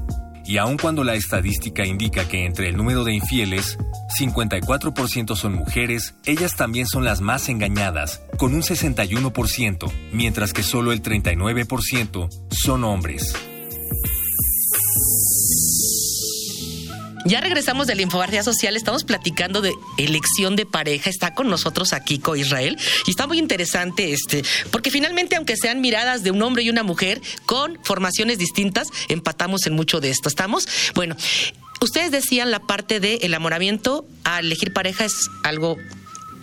y 0.48 0.58
aun 0.58 0.78
cuando 0.78 1.04
la 1.04 1.16
estadística 1.16 1.86
indica 1.86 2.28
que 2.28 2.46
entre 2.46 2.70
el 2.70 2.78
número 2.78 3.04
de 3.04 3.14
infieles, 3.14 3.78
54% 4.20 5.36
son 5.36 5.54
mujeres, 5.54 6.16
ellas 6.26 6.56
también 6.56 6.88
son 6.88 7.04
las 7.04 7.22
más 7.22 7.50
engañadas, 7.50 8.22
con 8.38 8.54
un 8.54 8.62
61%, 8.62 9.92
mientras 10.12 10.54
que 10.54 10.64
solo 10.64 10.92
el 10.92 11.02
39% 11.02 12.30
son 12.52 12.84
hombres. 12.84 13.34
Ya 17.28 17.42
regresamos 17.42 17.88
de 17.88 17.96
la 17.96 18.04
infografía 18.04 18.42
social, 18.42 18.78
estamos 18.78 19.04
platicando 19.04 19.62
de 19.62 19.74
elección 19.98 20.56
de 20.56 20.66
pareja, 20.66 21.10
está 21.10 21.34
con 21.34 21.50
nosotros 21.50 21.92
aquí 21.92 22.20
con 22.20 22.40
Israel 22.40 22.78
y 23.06 23.10
está 23.10 23.28
muy 23.28 23.38
interesante 23.38 24.14
este, 24.14 24.44
porque 24.72 24.92
finalmente 24.92 25.36
aunque 25.36 25.58
sean 25.58 25.82
miradas 25.82 26.24
de 26.24 26.32
un 26.32 26.42
hombre 26.42 26.64
y 26.64 26.70
una 26.70 26.84
mujer 26.84 27.22
con 27.46 27.80
formaciones 27.84 28.38
distintas, 28.38 28.88
empatamos 29.10 29.68
en 29.68 29.74
mucho 29.74 30.00
de 30.00 30.10
esto. 30.10 30.30
¿Estamos? 30.30 30.70
Bueno, 30.96 31.18
ustedes 31.82 32.12
decían 32.12 32.52
la 32.52 32.60
parte 32.60 33.00
de 33.00 33.20
enamoramiento 33.22 34.06
a 34.24 34.40
elegir 34.40 34.74
pareja 34.74 35.06
es 35.06 35.30
algo 35.44 35.78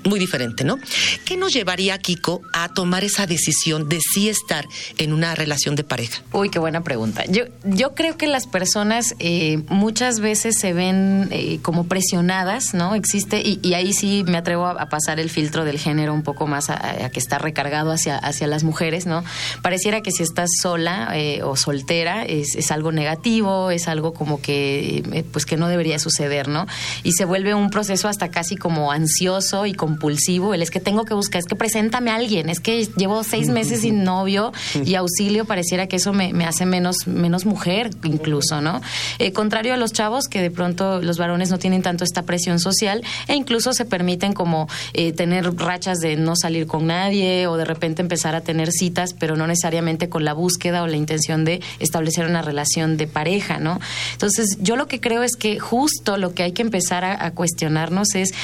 muy 0.05 0.19
diferente, 0.19 0.65
¿no? 0.65 0.79
¿Qué 1.25 1.37
nos 1.37 1.53
llevaría, 1.53 1.99
Kiko, 1.99 2.43
a 2.53 2.69
tomar 2.69 3.05
esa 3.05 3.27
decisión 3.27 3.89
de 3.89 4.01
sí 4.01 4.29
estar 4.29 4.67
en 4.99 5.13
una 5.13 5.35
relación 5.35 5.75
de 5.77 5.85
pareja? 5.85 6.23
Uy, 6.33 6.51
qué 6.51 6.59
buena 6.59 6.83
pregunta. 6.83 7.25
Yo, 7.27 7.95
creo 7.95 8.17
que 8.17 8.27
las 8.27 8.47
personas 8.47 9.15
eh, 9.19 9.63
muchas 9.69 10.21
veces 10.21 10.57
se 10.59 10.73
ven 10.73 11.29
eh, 11.31 11.59
como 11.63 11.87
presionadas, 11.87 12.75
¿no? 12.75 12.95
Existe, 12.95 13.43
y, 13.45 13.75
ahí 13.75 13.93
sí 13.93 14.25
me 14.27 14.37
atrevo 14.37 14.67
a, 14.67 14.89
pasar 14.89 15.19
el 15.19 15.31
filtro 15.31 15.65
del 15.65 15.79
género 15.79 16.15
un 16.15 16.23
poco 16.23 16.47
más 16.47 16.71
a, 16.71 17.11
que 17.11 17.19
está 17.19 17.39
recargado 17.39 17.91
hacia, 17.91 18.17
hacia 18.19 18.47
las 18.47 18.63
mujeres, 18.63 19.07
¿no? 19.07 19.25
Pareciera 19.63 20.03
que 20.03 20.13
si 20.13 20.23
estás 20.23 20.51
sola 20.61 21.11
eh, 21.15 21.43
o 21.43 21.57
soltera 21.57 22.25
es, 22.25 22.71
algo 22.71 22.93
negativo, 22.93 23.71
es 23.71 23.89
algo 23.89 24.15
como 24.15 24.41
que, 24.41 25.25
pues 25.33 25.47
que 25.47 25.57
no 25.57 25.69
debería 25.69 25.99
suceder, 25.99 26.49
¿no? 26.49 26.67
Y 27.03 27.13
se 27.13 27.25
vuelve 27.25 27.55
un 27.55 27.71
proceso 27.71 28.09
hasta 28.09 28.31
casi 28.31 28.57
como 28.57 28.93
ansioso 28.93 29.67
y 29.67 29.75
como 29.75 29.94
compulsivo, 29.95 30.55
el 30.55 30.63
es 30.63 30.71
que 30.71 30.81
tengo 30.81 31.05
que 31.05 31.15
buscar, 31.15 31.39
es 31.39 31.47
que 31.47 31.55
preséntame 31.55 32.11
a 32.11 32.17
alguien, 32.17 32.49
es 32.49 32.59
que 32.59 32.87
llevo 32.97 33.23
seis 33.23 33.49
meses 33.49 33.83
sin 33.83 34.03
novio 34.03 34.53
y 34.85 34.97
auxilio, 34.97 35.45
pareciera 35.45 35.87
que 35.87 35.97
eso 35.97 36.13
me, 36.13 36.33
hace 36.47 36.67
menos, 36.67 37.07
menos 37.07 37.47
mujer 37.47 37.91
incluso, 38.03 38.61
¿no? 38.61 38.81
Eh, 39.19 39.33
contrario 39.33 39.75
a 39.75 39.77
los 39.77 39.93
chavos, 39.93 40.27
que 40.27 40.43
de 40.43 40.51
pronto 40.51 41.01
los 41.01 41.17
varones 41.17 41.51
no 41.51 41.59
tienen 41.59 41.83
tanto 41.83 42.03
esta 42.03 42.23
presión 42.23 42.59
social 42.59 43.03
e 43.29 43.35
incluso 43.35 43.73
se 43.73 43.85
permiten 43.85 44.33
como 44.33 44.69
eh, 44.95 45.13
tener 45.13 45.55
rachas 45.57 45.99
de 45.99 46.17
no 46.17 46.35
salir 46.35 46.67
con 46.67 46.87
nadie 46.87 47.47
o 47.47 47.57
de 47.57 47.65
repente 47.65 48.03
empezar 48.03 48.35
a 48.35 48.41
tener 48.41 48.73
citas, 48.73 49.15
pero 49.15 49.37
no 49.37 49.47
necesariamente 49.47 50.09
con 50.09 50.25
la 50.25 50.33
búsqueda 50.33 50.83
o 50.83 50.87
la 50.87 50.97
intención 50.97 51.45
de 51.45 51.61
establecer 51.79 52.27
una 52.27 52.43
relación 52.43 52.97
de 52.97 53.07
pareja, 53.07 53.59
¿no? 53.59 53.81
Entonces, 54.13 54.59
yo 54.61 54.77
lo 54.77 54.89
que 54.89 55.01
creo 55.01 55.23
es 55.23 55.37
que 55.37 55.61
justo 55.61 56.17
lo 56.17 56.35
que 56.35 56.43
hay 56.43 56.53
que 56.53 56.63
empezar 56.63 57.05
a 57.05 57.31
cuestionarnos 57.31 58.15
es 58.15 58.35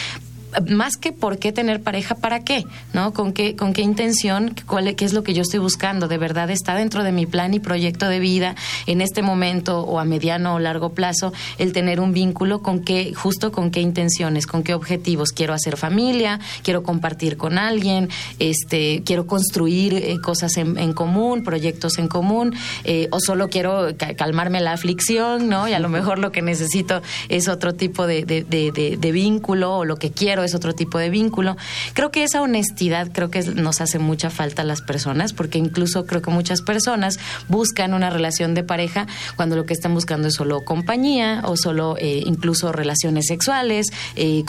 más 0.69 0.97
que 0.97 1.12
por 1.12 1.38
qué 1.38 1.52
tener 1.52 1.83
pareja, 1.83 2.14
¿para 2.14 2.45
qué? 2.45 2.64
¿No? 2.92 3.12
¿Con 3.12 3.33
qué, 3.33 3.57
con 3.57 3.73
qué 3.73 3.83
intención? 3.83 4.54
¿Cuál, 4.66 4.95
¿Qué 4.97 5.04
es 5.04 5.12
lo 5.12 5.23
que 5.23 5.35
yo 5.35 5.42
estoy 5.42 5.61
buscando? 5.61 6.09
¿De 6.09 6.19
verdad 6.19 6.50
está 6.50 6.75
dentro 6.75 7.04
de 7.04 7.12
mi 7.12 7.26
plan 7.26 7.54
y 7.54 7.61
proyecto 7.61 8.09
de 8.09 8.19
vida 8.19 8.57
en 8.87 9.00
este 9.00 9.23
momento 9.23 9.80
o 9.83 9.99
a 9.99 10.04
mediano 10.04 10.54
o 10.54 10.59
largo 10.59 10.90
plazo 10.90 11.33
el 11.59 11.73
tener 11.73 12.00
un 12.00 12.12
vínculo 12.12 12.62
con 12.62 12.80
qué, 12.80 13.12
justo 13.14 13.52
con 13.52 13.71
qué 13.71 13.80
intenciones, 13.80 14.47
con 14.47 14.62
qué 14.62 14.75
objetivos? 14.75 15.33
¿Quiero 15.33 15.54
hacer 15.54 15.76
familia? 15.76 16.40
¿Quiero 16.62 16.83
compartir 16.83 17.37
con 17.37 17.59
alguien? 17.59 18.09
Este, 18.38 19.02
¿Quiero 19.04 19.26
construir 19.26 19.95
eh, 19.95 20.19
cosas 20.23 20.57
en, 20.57 20.92
común, 20.92 21.45
proyectos 21.45 21.99
en 21.99 22.09
común? 22.09 22.54
Eh, 22.85 23.09
¿O 23.11 23.21
solo 23.21 23.49
quiero 23.49 23.88
calmarme 24.16 24.61
la 24.61 24.73
aflicción, 24.73 25.49
¿no? 25.49 25.69
Y 25.69 25.73
a 25.73 25.78
lo 25.78 25.88
mejor 25.88 26.19
lo 26.19 26.33
que 26.33 26.42
necesito 26.42 27.02
es 27.28 27.49
otro 27.49 27.75
tipo 27.75 28.07
de, 28.07 28.25
de 28.25 29.12
vínculo 29.12 29.78
o 29.78 29.85
lo 29.85 29.97
que 29.97 30.11
quiero 30.11 30.39
es 30.42 30.54
otro 30.54 30.75
tipo 30.75 30.99
de 30.99 31.11
vínculo. 31.11 31.56
Creo 31.94 32.11
que 32.11 32.25
esa 32.25 32.42
honestidad 32.42 33.11
creo 33.12 33.30
que 33.30 33.42
nos 33.42 33.80
hace 33.80 33.99
mucha 33.99 34.30
falta 34.30 34.62
a 34.62 34.64
las 34.64 34.82
personas, 34.82 35.32
porque 35.32 35.59
incluso 35.59 36.06
creo 36.06 36.23
que 36.23 36.30
muchas 36.30 36.62
personas 36.62 37.18
buscan 37.49 37.94
una 37.94 38.11
relación 38.11 38.54
de 38.54 38.62
pareja 38.62 39.06
cuando 39.37 39.56
lo 39.56 39.66
que 39.66 39.75
están 39.75 39.94
buscando 39.94 40.28
es 40.28 40.35
solo 40.35 40.64
compañía 40.64 41.42
o 41.44 41.56
solo 41.56 41.97
eh, 41.99 42.23
incluso 42.26 42.73
relaciones 42.73 43.26
sexuales, 43.26 43.88
eh, 44.16 44.44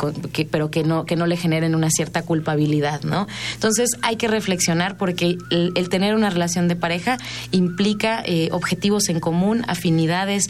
pero 0.50 0.72
que 0.72 0.84
no, 0.84 1.06
que 1.06 1.16
no 1.16 1.28
le 1.28 1.38
generen 1.38 1.76
una 1.76 1.90
cierta 1.90 2.24
culpabilidad, 2.24 3.02
¿no? 3.04 3.28
Entonces 3.54 3.90
hay 4.02 4.16
que 4.16 4.28
reflexionar 4.28 4.98
porque 4.98 5.38
el, 5.50 5.90
tener 5.90 6.16
una 6.16 6.30
relación 6.30 6.68
de 6.68 6.76
pareja 6.76 7.18
implica 7.52 8.24
eh, 8.26 8.50
objetivos 8.52 9.10
en 9.10 9.20
común, 9.20 9.64
afinidades, 9.68 10.50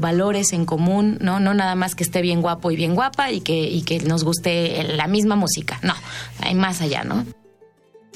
valores 0.00 0.52
en 0.52 0.64
común, 0.64 1.18
¿no? 1.20 1.40
No 1.40 1.54
nada 1.54 1.74
más 1.74 1.94
que 1.94 2.04
esté 2.04 2.22
bien 2.22 2.40
guapo 2.40 2.70
y 2.70 2.76
bien 2.76 2.94
guapa 2.94 3.30
y 3.30 3.40
que, 3.40 3.68
y 3.68 3.82
que 3.82 4.00
nos 4.00 4.24
guste 4.24 4.77
la 4.84 5.06
misma 5.06 5.36
música. 5.36 5.78
No, 5.82 5.94
hay 6.40 6.54
más 6.54 6.80
allá, 6.80 7.04
¿no? 7.04 7.24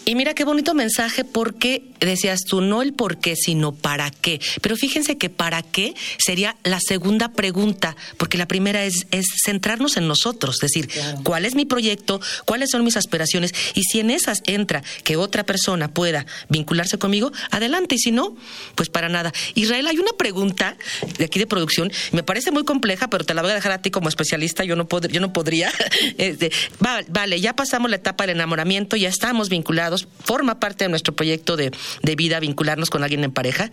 Y 0.04 0.16
mira 0.16 0.34
qué 0.34 0.44
bonito 0.44 0.74
mensaje 0.74 1.24
porque 1.24 1.84
decías 2.00 2.40
tú, 2.40 2.60
no 2.60 2.82
el 2.82 2.92
por 2.92 3.18
qué, 3.18 3.36
sino 3.36 3.72
para 3.72 4.10
qué. 4.10 4.40
Pero 4.60 4.76
fíjense 4.76 5.16
que 5.16 5.30
para 5.30 5.62
qué 5.62 5.94
sería 6.18 6.56
la 6.64 6.80
segunda 6.80 7.28
pregunta, 7.28 7.94
porque 8.16 8.36
la 8.36 8.48
primera 8.48 8.84
es, 8.84 9.06
es 9.12 9.26
centrarnos 9.44 9.96
en 9.96 10.08
nosotros, 10.08 10.58
decir, 10.58 10.88
¿cuál 11.22 11.44
es 11.44 11.54
mi 11.54 11.66
proyecto? 11.66 12.20
¿Cuáles 12.44 12.70
son 12.70 12.82
mis 12.82 12.96
aspiraciones? 12.96 13.54
Y 13.74 13.84
si 13.84 14.00
en 14.00 14.10
esas 14.10 14.42
entra 14.46 14.82
que 15.04 15.16
otra 15.16 15.44
persona 15.44 15.86
pueda 15.86 16.26
vincularse 16.48 16.98
conmigo, 16.98 17.30
adelante. 17.50 17.94
Y 17.94 17.98
si 17.98 18.10
no, 18.10 18.36
pues 18.74 18.88
para 18.88 19.08
nada. 19.08 19.32
Israel, 19.54 19.86
hay 19.86 19.98
una 19.98 20.12
pregunta 20.18 20.76
de 21.18 21.26
aquí 21.26 21.38
de 21.38 21.46
producción, 21.46 21.92
me 22.10 22.24
parece 22.24 22.50
muy 22.50 22.64
compleja, 22.64 23.08
pero 23.08 23.24
te 23.24 23.34
la 23.34 23.42
voy 23.42 23.52
a 23.52 23.54
dejar 23.54 23.70
a 23.70 23.82
ti 23.82 23.92
como 23.92 24.08
especialista, 24.08 24.64
yo 24.64 24.74
no, 24.74 24.88
yo 25.08 25.20
no 25.20 25.32
podría. 25.32 25.70
Este, 26.18 26.50
vale, 27.08 27.40
ya 27.40 27.54
pasamos 27.54 27.90
la 27.90 27.96
etapa 27.96 28.24
del 28.24 28.36
enamoramiento, 28.36 28.96
ya 28.96 29.08
estamos 29.08 29.48
vinculados 29.48 29.91
forma 29.98 30.60
parte 30.60 30.84
de 30.84 30.90
nuestro 30.90 31.14
proyecto 31.14 31.56
de, 31.56 31.72
de 32.02 32.16
vida 32.16 32.40
vincularnos 32.40 32.90
con 32.90 33.02
alguien 33.02 33.24
en 33.24 33.32
pareja. 33.32 33.70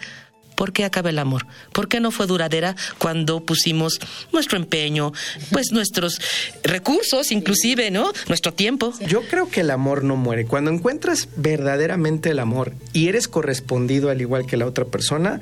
¿Por 0.55 0.73
qué 0.73 0.83
acaba 0.83 1.09
el 1.09 1.19
amor? 1.19 1.47
¿Por 1.71 1.87
qué 1.87 2.01
no 2.01 2.11
fue 2.11 2.27
duradera 2.27 2.75
cuando 2.97 3.39
pusimos 3.39 3.97
nuestro 4.33 4.57
empeño, 4.57 5.13
pues 5.53 5.71
nuestros 5.71 6.19
recursos, 6.63 7.31
inclusive, 7.31 7.91
¿no? 7.91 8.11
Nuestro 8.27 8.53
tiempo. 8.53 8.93
Yo 9.07 9.21
creo 9.21 9.49
que 9.49 9.61
el 9.61 9.71
amor 9.71 10.03
no 10.03 10.17
muere. 10.17 10.45
Cuando 10.45 10.69
encuentras 10.69 11.29
verdaderamente 11.37 12.31
el 12.31 12.39
amor 12.39 12.73
y 12.91 13.07
eres 13.07 13.29
correspondido 13.29 14.09
al 14.09 14.19
igual 14.19 14.45
que 14.45 14.57
la 14.57 14.65
otra 14.65 14.83
persona, 14.83 15.39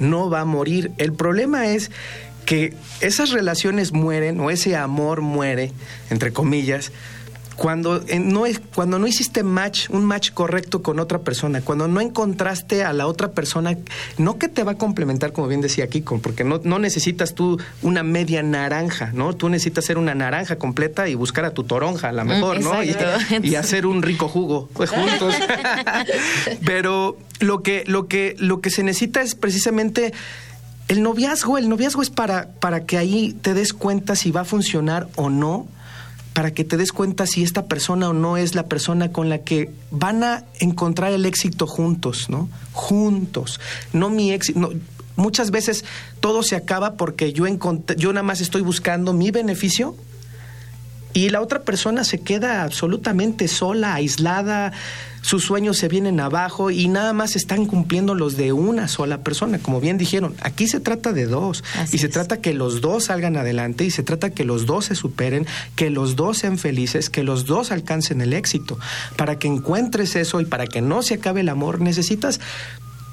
no 0.00 0.30
va 0.30 0.40
a 0.40 0.44
morir. 0.44 0.90
El 0.98 1.12
problema 1.12 1.68
es 1.68 1.92
que 2.44 2.74
esas 3.00 3.30
relaciones 3.30 3.92
mueren 3.92 4.40
o 4.40 4.50
ese 4.50 4.74
amor 4.74 5.20
muere, 5.20 5.72
entre 6.10 6.32
comillas, 6.32 6.90
cuando 7.56 8.02
no 8.20 8.46
es 8.46 8.60
cuando 8.74 8.98
no 8.98 9.06
hiciste 9.06 9.42
match 9.42 9.88
un 9.90 10.04
match 10.04 10.32
correcto 10.32 10.82
con 10.82 10.98
otra 10.98 11.20
persona 11.20 11.60
cuando 11.62 11.88
no 11.88 12.00
encontraste 12.00 12.84
a 12.84 12.92
la 12.92 13.06
otra 13.06 13.32
persona 13.32 13.76
no 14.18 14.38
que 14.38 14.48
te 14.48 14.62
va 14.62 14.72
a 14.72 14.78
complementar 14.78 15.32
como 15.32 15.48
bien 15.48 15.60
decía 15.60 15.88
Kiko 15.88 16.18
porque 16.18 16.44
no, 16.44 16.60
no 16.62 16.78
necesitas 16.78 17.34
tú 17.34 17.58
una 17.82 18.02
media 18.02 18.42
naranja 18.42 19.10
no 19.12 19.34
tú 19.34 19.48
necesitas 19.48 19.84
ser 19.84 19.98
una 19.98 20.14
naranja 20.14 20.56
completa 20.56 21.08
y 21.08 21.14
buscar 21.14 21.44
a 21.44 21.50
tu 21.50 21.64
toronja 21.64 22.10
a 22.10 22.12
lo 22.12 22.24
mejor 22.24 22.62
no 22.62 22.76
y, 22.82 23.54
hacer 23.56 23.86
un 23.86 24.02
rico 24.02 24.28
jugo 24.28 24.68
pues, 24.74 24.90
juntos. 24.90 25.34
Pero 26.64 27.16
lo 27.40 27.62
que 27.62 27.84
lo 27.86 28.06
que 28.06 28.34
lo 28.38 28.60
que 28.60 28.70
se 28.70 28.82
necesita 28.82 29.22
es 29.22 29.34
precisamente 29.34 30.12
el 30.88 31.02
noviazgo, 31.02 31.58
el 31.58 31.68
noviazgo 31.68 32.02
es 32.02 32.10
para, 32.10 32.48
para 32.60 32.84
que 32.84 32.96
ahí 32.96 33.36
te 33.42 33.54
des 33.54 33.72
cuenta 33.72 34.14
si 34.14 34.30
va 34.30 34.42
a 34.42 34.44
funcionar 34.44 35.08
o 35.16 35.30
no 35.30 35.66
para 36.36 36.50
que 36.50 36.64
te 36.64 36.76
des 36.76 36.92
cuenta 36.92 37.26
si 37.26 37.42
esta 37.42 37.64
persona 37.64 38.10
o 38.10 38.12
no 38.12 38.36
es 38.36 38.54
la 38.54 38.66
persona 38.66 39.10
con 39.10 39.30
la 39.30 39.38
que 39.38 39.70
van 39.90 40.22
a 40.22 40.44
encontrar 40.60 41.10
el 41.14 41.24
éxito 41.24 41.66
juntos, 41.66 42.28
¿no? 42.28 42.50
Juntos. 42.72 43.58
No 43.94 44.10
mi 44.10 44.32
éxito. 44.32 44.74
muchas 45.16 45.50
veces 45.50 45.86
todo 46.20 46.42
se 46.42 46.54
acaba 46.54 46.96
porque 46.96 47.32
yo, 47.32 47.46
yo 47.96 48.12
nada 48.12 48.22
más 48.22 48.42
estoy 48.42 48.60
buscando 48.60 49.14
mi 49.14 49.30
beneficio 49.30 49.96
y 51.16 51.30
la 51.30 51.40
otra 51.40 51.62
persona 51.62 52.04
se 52.04 52.20
queda 52.20 52.62
absolutamente 52.62 53.48
sola, 53.48 53.94
aislada, 53.94 54.74
sus 55.22 55.44
sueños 55.44 55.78
se 55.78 55.88
vienen 55.88 56.20
abajo 56.20 56.70
y 56.70 56.88
nada 56.88 57.14
más 57.14 57.36
están 57.36 57.64
cumpliendo 57.64 58.14
los 58.14 58.36
de 58.36 58.52
una 58.52 58.86
sola 58.86 59.22
persona. 59.22 59.58
Como 59.58 59.80
bien 59.80 59.96
dijeron, 59.96 60.34
aquí 60.42 60.68
se 60.68 60.78
trata 60.78 61.14
de 61.14 61.24
dos 61.24 61.64
y 61.90 61.96
se 61.96 62.10
trata 62.10 62.42
que 62.42 62.52
los 62.52 62.82
dos 62.82 63.04
salgan 63.04 63.38
adelante 63.38 63.84
y 63.84 63.90
se 63.90 64.02
trata 64.02 64.28
que 64.28 64.44
los 64.44 64.66
dos 64.66 64.84
se 64.84 64.94
superen, 64.94 65.46
que 65.74 65.88
los 65.88 66.16
dos 66.16 66.36
sean 66.36 66.58
felices, 66.58 67.08
que 67.08 67.22
los 67.22 67.46
dos 67.46 67.72
alcancen 67.72 68.20
el 68.20 68.34
éxito. 68.34 68.78
Para 69.16 69.38
que 69.38 69.48
encuentres 69.48 70.16
eso 70.16 70.42
y 70.42 70.44
para 70.44 70.66
que 70.66 70.82
no 70.82 71.00
se 71.00 71.14
acabe 71.14 71.40
el 71.40 71.48
amor, 71.48 71.80
necesitas 71.80 72.40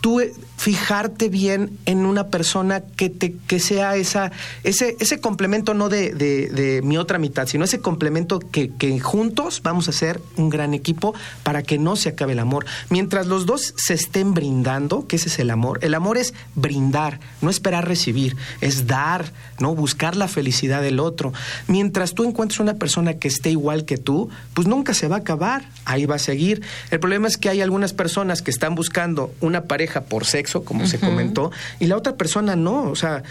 tú 0.04 0.20
eh, 0.20 0.34
fijarte 0.58 1.30
bien 1.30 1.80
en 1.86 2.06
una 2.06 2.28
persona 2.28 2.82
que 2.82 3.10
te 3.10 3.36
que 3.48 3.62
sea 3.62 3.96
esa 3.96 4.34
ese 4.66 4.98
ese 5.00 5.22
complemento 5.22 5.74
no 5.74 5.88
de, 5.88 6.12
de, 6.14 6.82
mi 6.84 6.98
otra 6.98 7.20
mitad 7.20 7.48
sino 7.48 7.64
ese 7.64 7.80
complemento 7.80 8.40
que, 8.40 8.70
que, 8.76 9.00
juntos 9.00 9.62
vamos 9.64 9.88
a 9.88 9.92
hacer 9.92 10.20
un 10.36 10.50
gran 10.50 10.74
equipo 10.74 11.14
para 11.44 11.64
que 11.64 11.78
no 11.78 11.96
se 11.96 12.10
acabe 12.10 12.34
el 12.34 12.40
amor. 12.40 12.66
Mientras 12.90 13.28
los 13.28 13.46
dos 13.46 13.74
se 13.78 13.94
estén 13.94 14.34
brindando 14.34 15.08
que 15.08 15.16
ese 15.16 15.30
es 15.30 15.40
el 15.40 15.50
amor 15.50 15.80
el 15.82 15.94
amor 15.94 16.18
es 16.18 16.34
brindar 16.54 17.22
no 17.42 17.50
esperar 17.50 17.88
recibir 17.88 18.36
es 18.60 18.88
dar 18.88 19.32
no 19.60 19.74
buscar 19.74 20.18
la 20.18 20.28
felicidad 20.28 20.82
del 20.82 21.00
otro. 21.00 21.32
Mientras 21.68 22.14
tú 22.14 22.26
encuentres 22.26 22.60
una 22.60 22.74
persona 22.74 23.14
que 23.14 23.30
esté 23.30 23.52
igual 23.52 23.86
que 23.86 23.98
tú 23.98 24.30
pues 24.54 24.68
nunca 24.68 24.94
se 24.94 25.08
va 25.08 25.16
a 25.16 25.20
acabar 25.20 25.64
ahí 25.86 26.06
va 26.06 26.16
a 26.16 26.20
seguir. 26.20 26.62
El 26.92 27.00
problema 27.00 27.30
es 27.30 27.38
que 27.38 27.48
hay 27.48 27.62
algunas 27.62 27.94
personas 27.94 28.42
que 28.42 28.52
están 28.52 28.76
buscando 28.76 29.34
una 29.40 29.64
pareja 29.64 29.93
por 30.02 30.26
sexo, 30.26 30.64
como 30.64 30.86
se 30.88 31.00
comentó, 31.00 31.52
y 31.80 31.88
la 31.88 31.98
otra 31.98 32.16
persona 32.16 32.56
no, 32.56 32.84
o 32.84 32.96
sea, 32.96 33.24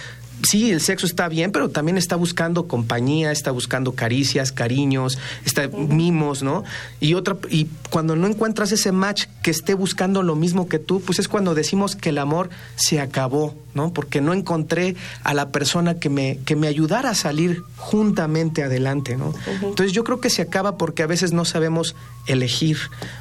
sí, 0.43 0.71
el 0.71 0.81
sexo 0.81 1.07
está 1.07 1.29
bien, 1.29 1.53
pero 1.53 1.71
también 1.71 1.99
está 1.99 2.17
buscando 2.17 2.67
compañía, 2.67 3.33
está 3.33 3.51
buscando 3.51 3.93
caricias, 3.93 4.53
cariños, 4.53 5.19
está 5.45 5.69
mimos, 5.69 6.43
¿no? 6.43 6.65
Y 7.01 7.15
otra 7.15 7.37
y 7.51 7.69
cuando 7.91 8.17
no 8.17 8.27
encuentras 8.27 8.73
ese 8.73 8.93
match 8.93 9.25
que 9.43 9.51
esté 9.51 9.75
buscando 9.75 10.23
lo 10.23 10.37
mismo 10.37 10.69
que 10.69 10.79
tú, 10.79 11.01
pues 11.01 11.19
es 11.19 11.29
cuando 11.29 11.55
decimos 11.55 11.97
que 11.97 12.11
el 12.11 12.19
amor 12.19 12.51
se 12.77 13.01
acabó, 13.01 13.55
¿no? 13.75 13.93
Porque 13.93 14.21
no 14.21 14.33
encontré 14.33 14.97
a 15.25 15.35
la 15.35 15.51
persona 15.51 15.99
que 15.99 16.09
me 16.09 16.39
que 16.45 16.57
me 16.57 16.67
ayudara 16.67 17.11
a 17.11 17.15
salir 17.15 17.63
juntamente 17.77 18.63
adelante, 18.63 19.17
¿no? 19.17 19.35
Entonces 19.63 19.93
yo 19.93 20.05
creo 20.05 20.21
que 20.21 20.31
se 20.31 20.43
acaba 20.43 20.77
porque 20.77 21.03
a 21.03 21.07
veces 21.07 21.33
no 21.33 21.45
sabemos 21.45 21.95
elegir 22.27 22.79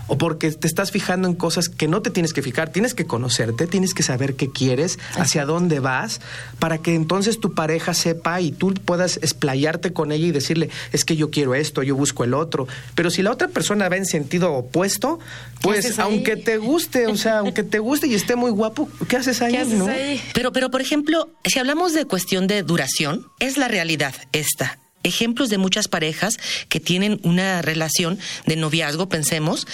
o 0.08 0.18
porque 0.18 0.52
te 0.52 0.68
estás 0.68 0.92
fijando 0.92 1.28
en 1.28 1.34
cosas 1.34 1.70
que 1.70 1.88
no 1.88 2.02
te 2.02 2.12
tienes 2.12 2.34
que 2.34 2.42
fijar, 2.42 2.70
tienes 2.70 2.94
que 2.94 3.06
conocerte, 3.06 3.66
tienes 3.66 3.94
que 3.94 4.04
saber 4.04 4.36
qué 4.36 4.52
quieres, 4.52 5.00
hacia 5.16 5.46
dónde 5.46 5.80
vas, 5.80 6.22
para 6.60 6.78
que 6.78 6.94
entonces 6.94 7.40
tu 7.40 7.54
pareja 7.54 7.94
sepa 7.94 8.42
y 8.42 8.52
tú 8.52 8.74
puedas 8.74 9.18
explayarte 9.18 9.94
con 9.94 10.12
ella 10.12 10.28
y 10.28 10.32
decirle, 10.32 10.70
es 10.92 11.06
que 11.06 11.16
yo 11.16 11.32
quiero 11.32 11.56
esto, 11.56 11.82
yo 11.84 11.96
busco 11.96 12.24
el 12.24 12.34
otro. 12.34 12.68
Pero 12.96 13.10
si 13.10 13.22
la 13.22 13.32
otra 13.32 13.48
persona 13.48 13.90
va 13.90 13.98
en 13.98 14.06
sentido 14.06 14.54
opuesto, 14.54 15.20
pues 15.62 15.98
aunque 16.00 16.36
te 16.36 16.58
guste, 16.58 17.08
o 17.08 17.18
sea, 17.18 17.40
aunque 17.40 17.64
te 17.64 17.80
guste 17.80 18.08
y 18.08 18.16
esté 18.16 18.36
muy 18.36 18.52
guapo, 18.52 18.90
¿qué 19.08 19.18
haces 19.18 19.42
ahí? 19.42 19.58
¿no? 19.78 19.88
Pero, 20.42 20.54
pero, 20.54 20.72
por 20.72 20.82
ejemplo, 20.82 21.30
si 21.46 21.60
hablamos 21.60 21.94
de 21.94 22.06
cuestión 22.06 22.48
de 22.48 22.64
duración, 22.64 23.28
es 23.40 23.58
la 23.58 23.68
realidad 23.68 24.16
esta. 24.32 24.80
Ejemplos 25.04 25.50
de 25.50 25.60
muchas 25.60 25.88
parejas 25.88 26.40
que 26.68 26.80
tienen 26.80 27.20
una 27.22 27.62
relación 27.62 28.18
de 28.48 28.56
noviazgo, 28.56 29.08
pensemos, 29.08 29.68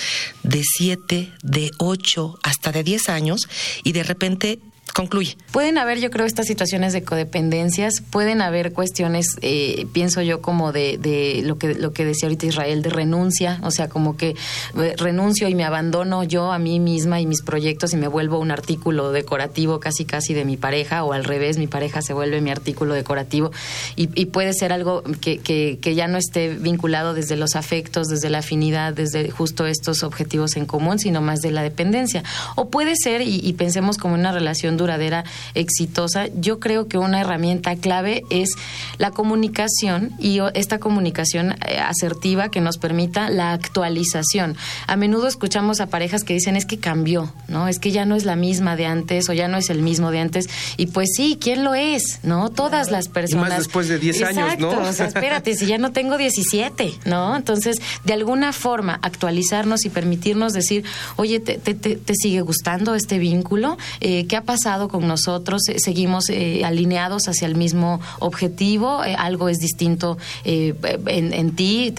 de 0.43 0.63
siete, 0.65 1.31
de 1.41 1.71
ocho, 1.79 2.37
hasta 2.43 2.73
de 2.73 2.83
diez 2.83 3.07
años, 3.07 3.47
y 3.85 3.93
de 3.93 4.03
repente 4.03 4.59
Concluye. 4.97 5.37
Pueden 5.51 5.77
haber, 5.77 5.99
yo 5.99 6.09
creo, 6.09 6.25
estas 6.25 6.47
situaciones 6.47 6.91
de 6.91 7.03
codependencias, 7.03 8.01
pueden 8.01 8.41
haber 8.41 8.73
cuestiones, 8.73 9.35
eh, 9.43 9.85
pienso 9.93 10.23
yo, 10.23 10.41
como 10.41 10.71
de, 10.71 10.97
de, 10.97 11.43
lo, 11.43 11.59
que, 11.59 11.75
lo 11.75 11.93
que 11.93 12.03
decía 12.03 12.27
ahorita 12.27 12.47
Israel, 12.47 12.81
de 12.81 12.89
renuncia, 12.89 13.59
o 13.61 13.69
sea, 13.69 13.89
como 13.89 14.17
que 14.17 14.29
eh, 14.29 14.95
renuncio 14.97 15.47
y 15.49 15.53
me 15.53 15.65
abandono 15.65 16.23
yo 16.23 16.51
a 16.51 16.57
mí 16.57 16.79
misma 16.79 17.21
y 17.21 17.27
mis 17.27 17.43
proyectos 17.43 17.93
y 17.93 17.97
me 17.97 18.07
vuelvo 18.07 18.39
un 18.39 18.49
artículo 18.49 19.11
decorativo 19.11 19.79
casi 19.79 20.03
casi 20.03 20.33
de 20.33 20.45
mi 20.45 20.57
pareja, 20.57 21.03
o 21.03 21.13
al 21.13 21.25
revés, 21.25 21.59
mi 21.59 21.67
pareja 21.67 22.01
se 22.01 22.13
vuelve 22.13 22.41
mi 22.41 22.49
artículo 22.49 22.95
decorativo, 22.95 23.51
y, 23.95 24.09
y 24.19 24.25
puede 24.25 24.51
ser 24.53 24.73
algo 24.73 25.03
que, 25.21 25.37
que, 25.37 25.77
que 25.79 25.93
ya 25.93 26.07
no 26.07 26.17
esté 26.17 26.55
vinculado 26.55 27.13
desde 27.13 27.35
los 27.35 27.55
afectos, 27.55 28.07
desde 28.07 28.31
la 28.31 28.39
afinidad, 28.39 28.93
desde 28.93 29.29
justo 29.29 29.67
estos 29.67 30.01
objetivos 30.01 30.57
en 30.57 30.65
común, 30.65 30.97
sino 30.97 31.21
más 31.21 31.41
de 31.41 31.51
la 31.51 31.61
dependencia. 31.61 32.23
O 32.55 32.71
puede 32.71 32.95
ser, 32.95 33.21
y, 33.21 33.41
y 33.43 33.53
pensemos 33.53 33.99
como 33.99 34.15
una 34.15 34.31
relación 34.31 34.75
dura, 34.75 34.86
duradera, 34.87 35.25
exitosa, 35.53 36.27
yo 36.27 36.59
creo 36.59 36.87
que 36.87 36.97
una 36.97 37.19
herramienta 37.19 37.75
clave 37.75 38.23
es 38.29 38.51
la 38.97 39.11
comunicación 39.11 40.13
y 40.17 40.39
esta 40.53 40.79
comunicación 40.79 41.55
eh, 41.67 41.79
asertiva 41.79 42.49
que 42.49 42.61
nos 42.61 42.77
permita 42.77 43.29
la 43.29 43.51
actualización. 43.51 44.55
A 44.87 44.95
menudo 44.95 45.27
escuchamos 45.27 45.81
a 45.81 45.87
parejas 45.87 46.23
que 46.23 46.33
dicen 46.33 46.55
es 46.55 46.65
que 46.65 46.79
cambió, 46.79 47.33
¿no? 47.49 47.67
Es 47.67 47.79
que 47.79 47.91
ya 47.91 48.05
no 48.05 48.15
es 48.15 48.23
la 48.23 48.37
misma 48.37 48.77
de 48.77 48.85
antes 48.85 49.27
o 49.29 49.33
ya 49.33 49.49
no 49.49 49.57
es 49.57 49.69
el 49.69 49.81
mismo 49.81 50.09
de 50.11 50.19
antes. 50.19 50.47
Y 50.77 50.87
pues 50.87 51.09
sí, 51.15 51.37
¿quién 51.41 51.65
lo 51.65 51.75
es? 51.75 52.19
¿No? 52.23 52.49
Todas 52.49 52.89
las 52.89 53.09
personas. 53.09 53.47
Y 53.47 53.49
más 53.49 53.57
después 53.57 53.89
de 53.89 53.99
10 53.99 54.21
años, 54.23 54.59
¿no? 54.59 54.69
O 54.69 54.93
sea, 54.93 55.07
espérate, 55.07 55.53
si 55.55 55.65
ya 55.65 55.77
no 55.77 55.91
tengo 55.91 56.17
17, 56.17 56.93
¿no? 57.03 57.35
Entonces, 57.35 57.77
de 58.05 58.13
alguna 58.13 58.53
forma, 58.53 58.99
actualizarnos 59.01 59.83
y 59.85 59.89
permitirnos 59.89 60.53
decir, 60.53 60.85
oye, 61.17 61.41
¿te, 61.41 61.57
te, 61.57 61.73
te 61.73 62.13
sigue 62.15 62.39
gustando 62.41 62.95
este 62.95 63.17
vínculo? 63.19 63.77
Eh, 63.99 64.27
¿Qué 64.27 64.37
ha 64.37 64.43
pasado? 64.43 64.76
Con 64.87 65.07
nosotros, 65.07 65.67
eh, 65.69 65.79
seguimos 65.79 66.29
eh, 66.29 66.63
alineados 66.63 67.27
hacia 67.27 67.47
el 67.47 67.55
mismo 67.55 67.99
objetivo, 68.19 69.03
eh, 69.03 69.15
algo 69.17 69.49
es 69.49 69.57
distinto 69.57 70.17
en, 70.45 71.55
ti. 71.55 71.93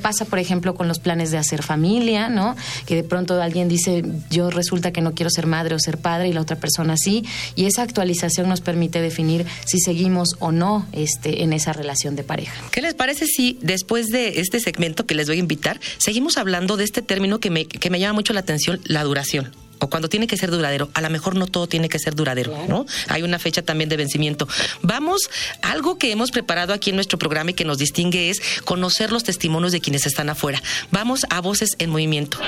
pasa, 0.00 0.24
por 0.24 0.38
ejemplo, 0.38 0.74
con 0.74 0.86
los 0.86 1.00
planes 1.00 1.32
de 1.32 1.38
hacer 1.38 1.62
familia, 1.62 2.28
¿no? 2.28 2.54
Que 2.86 2.94
de 2.94 3.02
pronto 3.02 3.40
alguien 3.42 3.68
dice, 3.68 4.04
yo 4.30 4.50
resulta 4.50 4.92
que 4.92 5.00
no 5.00 5.12
quiero 5.14 5.30
ser 5.30 5.46
madre 5.46 5.74
o 5.74 5.78
ser 5.78 5.98
padre 5.98 6.28
y 6.28 6.32
la 6.32 6.40
otra 6.40 6.56
persona 6.56 6.96
sí, 6.96 7.24
y 7.56 7.64
esa 7.64 7.82
actualización 7.82 8.48
nos 8.48 8.60
permite 8.60 9.00
definir 9.00 9.44
si 9.64 9.80
seguimos 9.80 10.36
o 10.38 10.52
no 10.52 10.86
este, 10.92 11.42
en 11.42 11.52
esa 11.52 11.72
relación 11.72 12.14
de 12.14 12.22
pareja. 12.22 12.54
¿Qué 12.70 12.82
les 12.82 12.94
parece 12.94 13.26
si 13.26 13.58
después 13.62 14.08
de 14.10 14.40
este 14.40 14.60
segmento 14.60 15.06
que 15.06 15.14
les 15.14 15.26
voy 15.26 15.36
a 15.36 15.40
invitar, 15.40 15.80
seguimos 15.98 16.36
hablando 16.36 16.76
de 16.76 16.84
este 16.84 17.02
término 17.02 17.40
que 17.40 17.50
me, 17.50 17.66
que 17.66 17.90
me 17.90 17.98
llama 17.98 18.14
mucho 18.14 18.32
la 18.32 18.40
atención, 18.40 18.80
la 18.84 19.02
duración? 19.02 19.50
O 19.80 19.88
cuando 19.88 20.08
tiene 20.08 20.26
que 20.26 20.36
ser 20.36 20.50
duradero. 20.50 20.90
A 20.94 21.00
lo 21.00 21.10
mejor 21.10 21.34
no 21.34 21.46
todo 21.46 21.66
tiene 21.66 21.88
que 21.88 21.98
ser 21.98 22.14
duradero, 22.14 22.54
¿no? 22.68 22.86
Hay 23.08 23.22
una 23.22 23.38
fecha 23.38 23.62
también 23.62 23.88
de 23.88 23.96
vencimiento. 23.96 24.46
Vamos, 24.82 25.30
algo 25.62 25.98
que 25.98 26.12
hemos 26.12 26.30
preparado 26.30 26.72
aquí 26.72 26.90
en 26.90 26.96
nuestro 26.96 27.18
programa 27.18 27.50
y 27.50 27.54
que 27.54 27.64
nos 27.64 27.78
distingue 27.78 28.30
es 28.30 28.40
conocer 28.64 29.12
los 29.12 29.24
testimonios 29.24 29.72
de 29.72 29.80
quienes 29.80 30.06
están 30.06 30.28
afuera. 30.28 30.62
Vamos 30.90 31.26
a 31.30 31.40
Voces 31.40 31.70
en 31.78 31.90
Movimiento. 31.90 32.38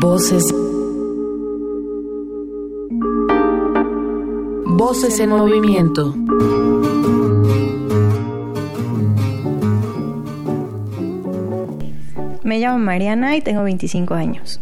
Voces. 0.00 0.44
Voces 4.66 5.20
en 5.20 5.30
movimiento. 5.30 6.14
Me 12.54 12.60
llamo 12.60 12.78
Mariana 12.78 13.34
y 13.34 13.40
tengo 13.40 13.64
25 13.64 14.14
años. 14.14 14.60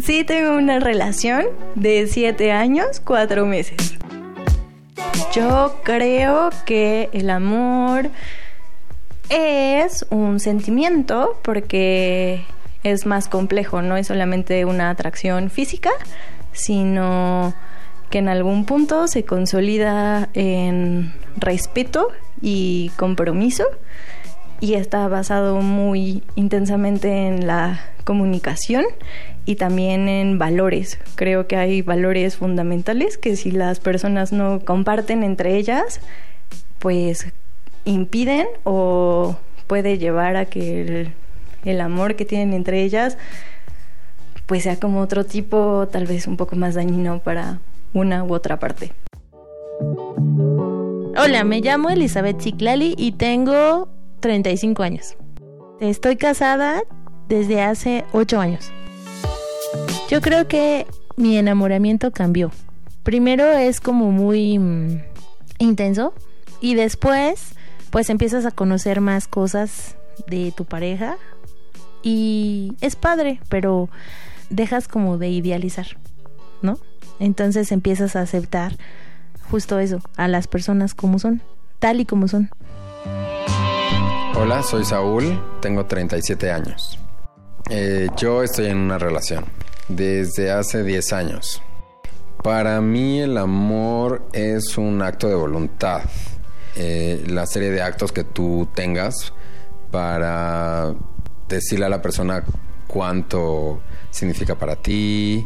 Sí, 0.00 0.22
tengo 0.22 0.56
una 0.56 0.78
relación 0.78 1.46
de 1.74 2.06
7 2.06 2.52
años, 2.52 3.00
4 3.04 3.44
meses. 3.44 3.96
Yo 5.34 5.80
creo 5.82 6.50
que 6.64 7.10
el 7.12 7.28
amor 7.30 8.10
es 9.30 10.06
un 10.10 10.38
sentimiento 10.38 11.40
porque 11.42 12.44
es 12.84 13.04
más 13.04 13.26
complejo, 13.26 13.82
no 13.82 13.96
es 13.96 14.06
solamente 14.06 14.64
una 14.64 14.88
atracción 14.88 15.50
física, 15.50 15.90
sino 16.52 17.52
que 18.10 18.18
en 18.18 18.28
algún 18.28 18.64
punto 18.64 19.08
se 19.08 19.24
consolida 19.24 20.28
en 20.34 21.12
respeto 21.36 22.10
y 22.40 22.92
compromiso 22.96 23.64
y 24.60 24.74
está 24.74 25.06
basado 25.08 25.60
muy 25.60 26.22
intensamente 26.34 27.26
en 27.26 27.46
la 27.46 27.80
comunicación 28.04 28.84
y 29.44 29.56
también 29.56 30.08
en 30.08 30.38
valores. 30.38 30.98
Creo 31.14 31.46
que 31.46 31.56
hay 31.56 31.82
valores 31.82 32.36
fundamentales 32.36 33.18
que 33.18 33.36
si 33.36 33.50
las 33.50 33.80
personas 33.80 34.32
no 34.32 34.60
comparten 34.64 35.22
entre 35.22 35.56
ellas, 35.56 36.00
pues 36.78 37.32
impiden 37.84 38.46
o 38.64 39.36
puede 39.66 39.98
llevar 39.98 40.36
a 40.36 40.46
que 40.46 41.12
el, 41.64 41.80
amor 41.80 42.16
que 42.16 42.24
tienen 42.24 42.54
entre 42.54 42.82
ellas 42.82 43.18
pues 44.46 44.62
sea 44.62 44.80
como 44.80 45.00
otro 45.00 45.24
tipo, 45.24 45.86
tal 45.92 46.06
vez 46.06 46.26
un 46.26 46.38
poco 46.38 46.56
más 46.56 46.74
dañino 46.74 47.18
para 47.18 47.60
una 47.92 48.24
u 48.24 48.32
otra 48.32 48.58
parte. 48.58 48.92
Hola, 51.16 51.44
me 51.44 51.60
llamo 51.60 51.90
Elizabeth 51.90 52.40
Ciclali 52.40 52.94
y 52.96 53.12
tengo 53.12 53.88
35 54.20 54.82
años. 54.82 55.16
Estoy 55.80 56.16
casada 56.16 56.82
desde 57.28 57.62
hace 57.62 58.04
8 58.12 58.40
años. 58.40 58.72
Yo 60.08 60.20
creo 60.20 60.48
que 60.48 60.86
mi 61.16 61.36
enamoramiento 61.36 62.10
cambió. 62.10 62.50
Primero 63.02 63.50
es 63.52 63.80
como 63.80 64.10
muy 64.10 64.58
mm, 64.58 65.02
intenso 65.58 66.14
y 66.60 66.74
después 66.74 67.54
pues 67.90 68.10
empiezas 68.10 68.44
a 68.44 68.50
conocer 68.50 69.00
más 69.00 69.28
cosas 69.28 69.96
de 70.26 70.52
tu 70.56 70.64
pareja 70.64 71.16
y 72.02 72.74
es 72.80 72.96
padre, 72.96 73.40
pero 73.48 73.88
dejas 74.50 74.88
como 74.88 75.18
de 75.18 75.28
idealizar, 75.28 75.86
¿no? 76.62 76.78
Entonces 77.18 77.72
empiezas 77.72 78.16
a 78.16 78.20
aceptar 78.20 78.76
justo 79.50 79.78
eso, 79.78 80.00
a 80.16 80.28
las 80.28 80.46
personas 80.46 80.94
como 80.94 81.18
son, 81.18 81.42
tal 81.78 82.00
y 82.00 82.04
como 82.04 82.28
son. 82.28 82.50
Hola, 84.40 84.62
soy 84.62 84.84
Saúl, 84.84 85.42
tengo 85.60 85.86
37 85.86 86.52
años. 86.52 86.96
Eh, 87.70 88.06
yo 88.16 88.44
estoy 88.44 88.66
en 88.66 88.76
una 88.76 88.96
relación 88.96 89.44
desde 89.88 90.52
hace 90.52 90.84
10 90.84 91.12
años. 91.12 91.60
Para 92.44 92.80
mí 92.80 93.18
el 93.18 93.36
amor 93.36 94.28
es 94.32 94.78
un 94.78 95.02
acto 95.02 95.28
de 95.28 95.34
voluntad. 95.34 96.02
Eh, 96.76 97.24
la 97.26 97.46
serie 97.46 97.72
de 97.72 97.82
actos 97.82 98.12
que 98.12 98.22
tú 98.22 98.68
tengas 98.76 99.32
para 99.90 100.94
decirle 101.48 101.86
a 101.86 101.88
la 101.88 102.00
persona 102.00 102.44
cuánto 102.86 103.80
significa 104.10 104.54
para 104.54 104.76
ti, 104.76 105.44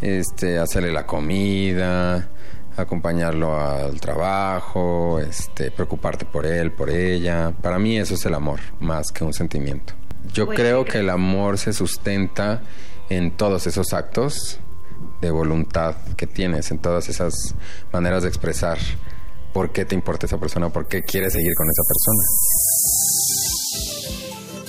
este, 0.00 0.60
hacerle 0.60 0.92
la 0.92 1.04
comida, 1.04 2.28
acompañarlo 2.78 3.58
al 3.58 4.00
trabajo, 4.00 5.18
este, 5.20 5.70
preocuparte 5.70 6.24
por 6.24 6.46
él, 6.46 6.72
por 6.72 6.90
ella. 6.90 7.52
Para 7.62 7.78
mí 7.78 7.98
eso 7.98 8.14
es 8.14 8.24
el 8.26 8.34
amor, 8.34 8.60
más 8.80 9.10
que 9.12 9.24
un 9.24 9.32
sentimiento. 9.32 9.94
Yo 10.32 10.46
creo 10.46 10.84
que 10.84 10.98
el 10.98 11.10
amor 11.10 11.58
se 11.58 11.72
sustenta 11.72 12.62
en 13.08 13.30
todos 13.36 13.66
esos 13.66 13.92
actos 13.92 14.60
de 15.20 15.30
voluntad 15.30 15.96
que 16.16 16.26
tienes, 16.26 16.70
en 16.70 16.78
todas 16.78 17.08
esas 17.08 17.54
maneras 17.92 18.22
de 18.22 18.28
expresar 18.28 18.78
por 19.52 19.70
qué 19.70 19.84
te 19.84 19.94
importa 19.94 20.26
esa 20.26 20.38
persona, 20.38 20.68
por 20.68 20.86
qué 20.86 21.02
quieres 21.02 21.32
seguir 21.32 21.54
con 21.54 21.66
esa 21.66 21.82
persona. 21.88 22.22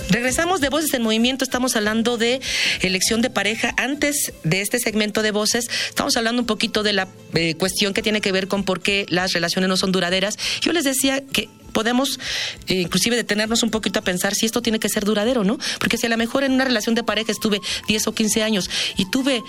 Regresamos 0.10 0.60
de 0.60 0.70
Voces 0.70 0.94
en 0.96 1.04
Movimiento, 1.04 1.44
estamos 1.44 1.76
hablando 1.76 2.18
de 2.18 2.42
elección 2.82 3.22
de 3.22 3.30
pareja. 3.30 3.76
Antes 3.78 4.34
de 4.44 4.62
este 4.62 4.80
segmento 4.80 5.22
de 5.22 5.30
voces, 5.30 5.70
estamos 5.88 6.18
hablando 6.18 6.42
un 6.42 6.48
poquito 6.48 6.82
de 6.82 6.94
la 6.94 7.08
eh, 7.36 7.54
cuestión 7.54 7.94
que 7.94 8.02
tiene 8.02 8.20
que 8.20 8.32
ver 8.32 8.48
con 8.48 8.64
por 8.64 8.82
qué 8.82 9.06
las 9.10 9.34
relaciones 9.34 9.70
no 9.70 9.78
son 9.78 9.92
duraderas. 9.92 10.36
Yo 10.62 10.74
les 10.74 10.84
decía 10.84 11.24
que 11.32 11.48
podemos 11.74 12.20
eh, 12.68 12.82
inclusive 12.82 13.16
detenernos 13.16 13.62
un 13.62 13.70
poquito 13.70 14.00
a 14.00 14.02
pensar 14.02 14.34
si 14.34 14.48
esto 14.48 14.64
tiene 14.64 14.80
que 14.80 14.90
ser 14.90 15.06
duradero, 15.06 15.44
¿no? 15.44 15.60
Porque 15.80 15.98
si 15.98 16.08
a 16.08 16.10
lo 16.10 16.18
mejor 16.18 16.44
en 16.44 16.54
una 16.54 16.66
relación 16.66 16.96
de 16.96 17.04
pareja 17.04 17.32
estuve 17.32 17.62
10 17.88 18.08
o 18.08 18.12
15 18.14 18.42
años 18.42 18.68
y 18.98 19.06
tuve 19.12 19.44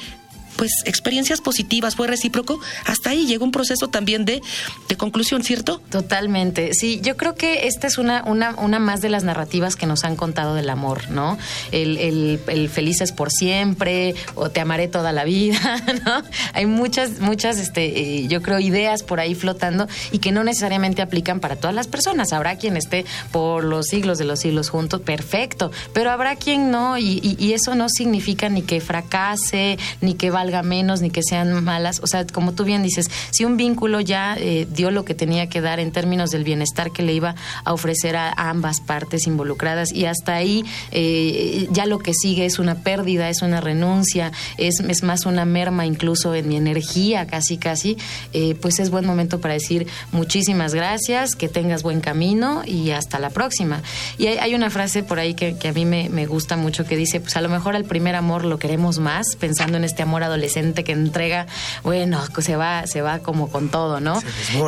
pues 0.61 0.83
experiencias 0.85 1.41
positivas, 1.41 1.97
fue 1.97 2.07
recíproco, 2.07 2.61
hasta 2.85 3.09
ahí 3.09 3.27
llegó 3.27 3.47
un 3.47 3.51
proceso 3.51 3.89
también 3.89 4.27
de, 4.27 4.43
de 4.91 4.97
conclusión, 4.99 5.43
¿cierto? 5.43 5.81
Totalmente, 5.89 6.75
sí, 6.75 7.01
yo 7.03 7.17
creo 7.17 7.35
que 7.35 7.67
esta 7.67 7.87
es 7.87 7.97
una, 7.97 8.23
una, 8.27 8.55
una 8.57 8.79
más 8.79 9.01
de 9.01 9.09
las 9.09 9.25
narrativas 9.25 9.75
que 9.75 9.87
nos 9.87 10.05
han 10.05 10.17
contado 10.17 10.55
del 10.55 10.69
amor, 10.69 11.09
¿no? 11.09 11.39
El, 11.73 11.97
el, 11.97 12.41
el 12.47 12.69
felices 12.69 13.11
por 13.11 13.31
siempre 13.31 14.15
o 14.35 14.51
te 14.51 14.61
amaré 14.61 14.87
toda 14.87 15.13
la 15.13 15.25
vida, 15.25 15.83
¿no? 16.05 16.23
Hay 16.53 16.67
muchas, 16.67 17.21
muchas, 17.21 17.57
este, 17.57 17.99
eh, 17.99 18.29
yo 18.29 18.43
creo, 18.43 18.61
ideas 18.61 19.03
por 19.03 19.19
ahí 19.19 19.35
flotando 19.35 19.89
y 20.13 20.19
que 20.19 20.31
no 20.31 20.45
necesariamente 20.45 21.01
aplican 21.01 21.41
para 21.41 21.57
todas 21.57 21.75
las 21.75 21.89
personas. 21.89 22.35
Habrá 22.35 22.57
quien 22.57 22.77
esté 22.77 23.07
por 23.33 23.65
los 23.65 23.87
siglos 23.87 24.19
de 24.19 24.27
los 24.27 24.41
siglos 24.41 24.69
juntos, 24.69 25.01
perfecto, 25.01 25.71
pero 25.95 26.11
habrá 26.11 26.37
quien 26.37 26.71
no 26.71 26.99
y, 26.99 27.37
y 27.39 27.55
eso 27.55 27.75
no 27.75 27.89
significa 27.89 28.51
ni 28.51 28.61
que 28.61 28.83
fracase, 28.83 29.79
ni 30.03 30.13
que 30.13 30.31
valga 30.31 30.50
menos 30.63 31.01
ni 31.01 31.11
que 31.11 31.23
sean 31.23 31.65
malas. 31.65 32.01
O 32.03 32.07
sea, 32.07 32.27
como 32.27 32.53
tú 32.53 32.65
bien 32.65 32.83
dices, 32.83 33.11
si 33.31 33.45
un 33.45 33.57
vínculo 33.57 34.01
ya 34.01 34.37
eh, 34.39 34.67
dio 34.71 34.91
lo 34.91 35.05
que 35.05 35.15
tenía 35.15 35.49
que 35.49 35.61
dar 35.61 35.81
en 35.81 35.93
términos 35.93 36.31
del 36.31 36.45
bienestar 36.45 36.93
que 36.93 37.03
le 37.03 37.13
iba 37.13 37.35
a 37.65 37.73
ofrecer 37.73 38.17
a 38.17 38.33
ambas 38.37 38.81
partes 38.81 39.27
involucradas 39.27 39.93
y 39.93 40.07
hasta 40.07 40.35
ahí 40.35 40.65
eh, 40.91 41.69
ya 41.71 41.87
lo 41.87 41.99
que 41.99 42.13
sigue 42.15 42.45
es 42.47 42.59
una 42.59 42.77
pérdida, 42.77 43.29
es 43.29 43.43
una 43.43 43.61
renuncia, 43.61 44.33
es, 44.59 44.81
es 44.81 45.03
más 45.03 45.27
una 45.27 45.45
merma 45.45 45.87
incluso 45.87 46.35
en 46.35 46.49
mi 46.49 46.57
energía 46.57 47.27
casi 47.27 47.57
casi, 47.57 47.97
eh, 48.33 48.55
pues 48.61 48.79
es 48.81 48.91
buen 48.91 49.07
momento 49.07 49.41
para 49.41 49.55
decir 49.55 49.87
muchísimas 50.13 50.75
gracias, 50.75 51.37
que 51.37 51.49
tengas 51.49 51.83
buen 51.83 52.01
camino 52.01 52.63
y 52.67 52.91
hasta 52.91 53.19
la 53.19 53.31
próxima. 53.31 53.83
Y 54.19 54.27
hay, 54.27 54.55
una 54.55 54.71
frase 54.71 55.03
por 55.03 55.21
ahí 55.21 55.35
que, 55.35 55.57
a 55.67 55.73
mí 55.73 55.85
me, 55.85 56.09
me 56.09 56.27
gusta 56.27 56.57
mucho 56.57 56.85
que 56.85 56.97
dice, 56.97 57.21
pues 57.21 57.37
a 57.37 57.41
lo 57.41 57.49
mejor 57.49 57.77
al 57.77 57.85
primer 57.85 58.17
amor 58.17 58.45
lo 58.45 58.59
queremos 58.59 58.99
más, 58.99 59.37
pensando 59.39 59.77
en 59.77 59.85
este 59.85 60.03
amor 60.03 60.23
adolescente 60.23 60.40
adolescente 60.41 60.85
que 60.85 60.93
entrega, 60.93 61.47
bueno, 61.83 62.21
se 62.41 62.57
va, 62.57 62.87
se 62.87 63.03
va 63.03 63.19
como 63.19 63.51
con 63.51 63.69
todo, 63.69 64.01
¿no? 64.01 64.21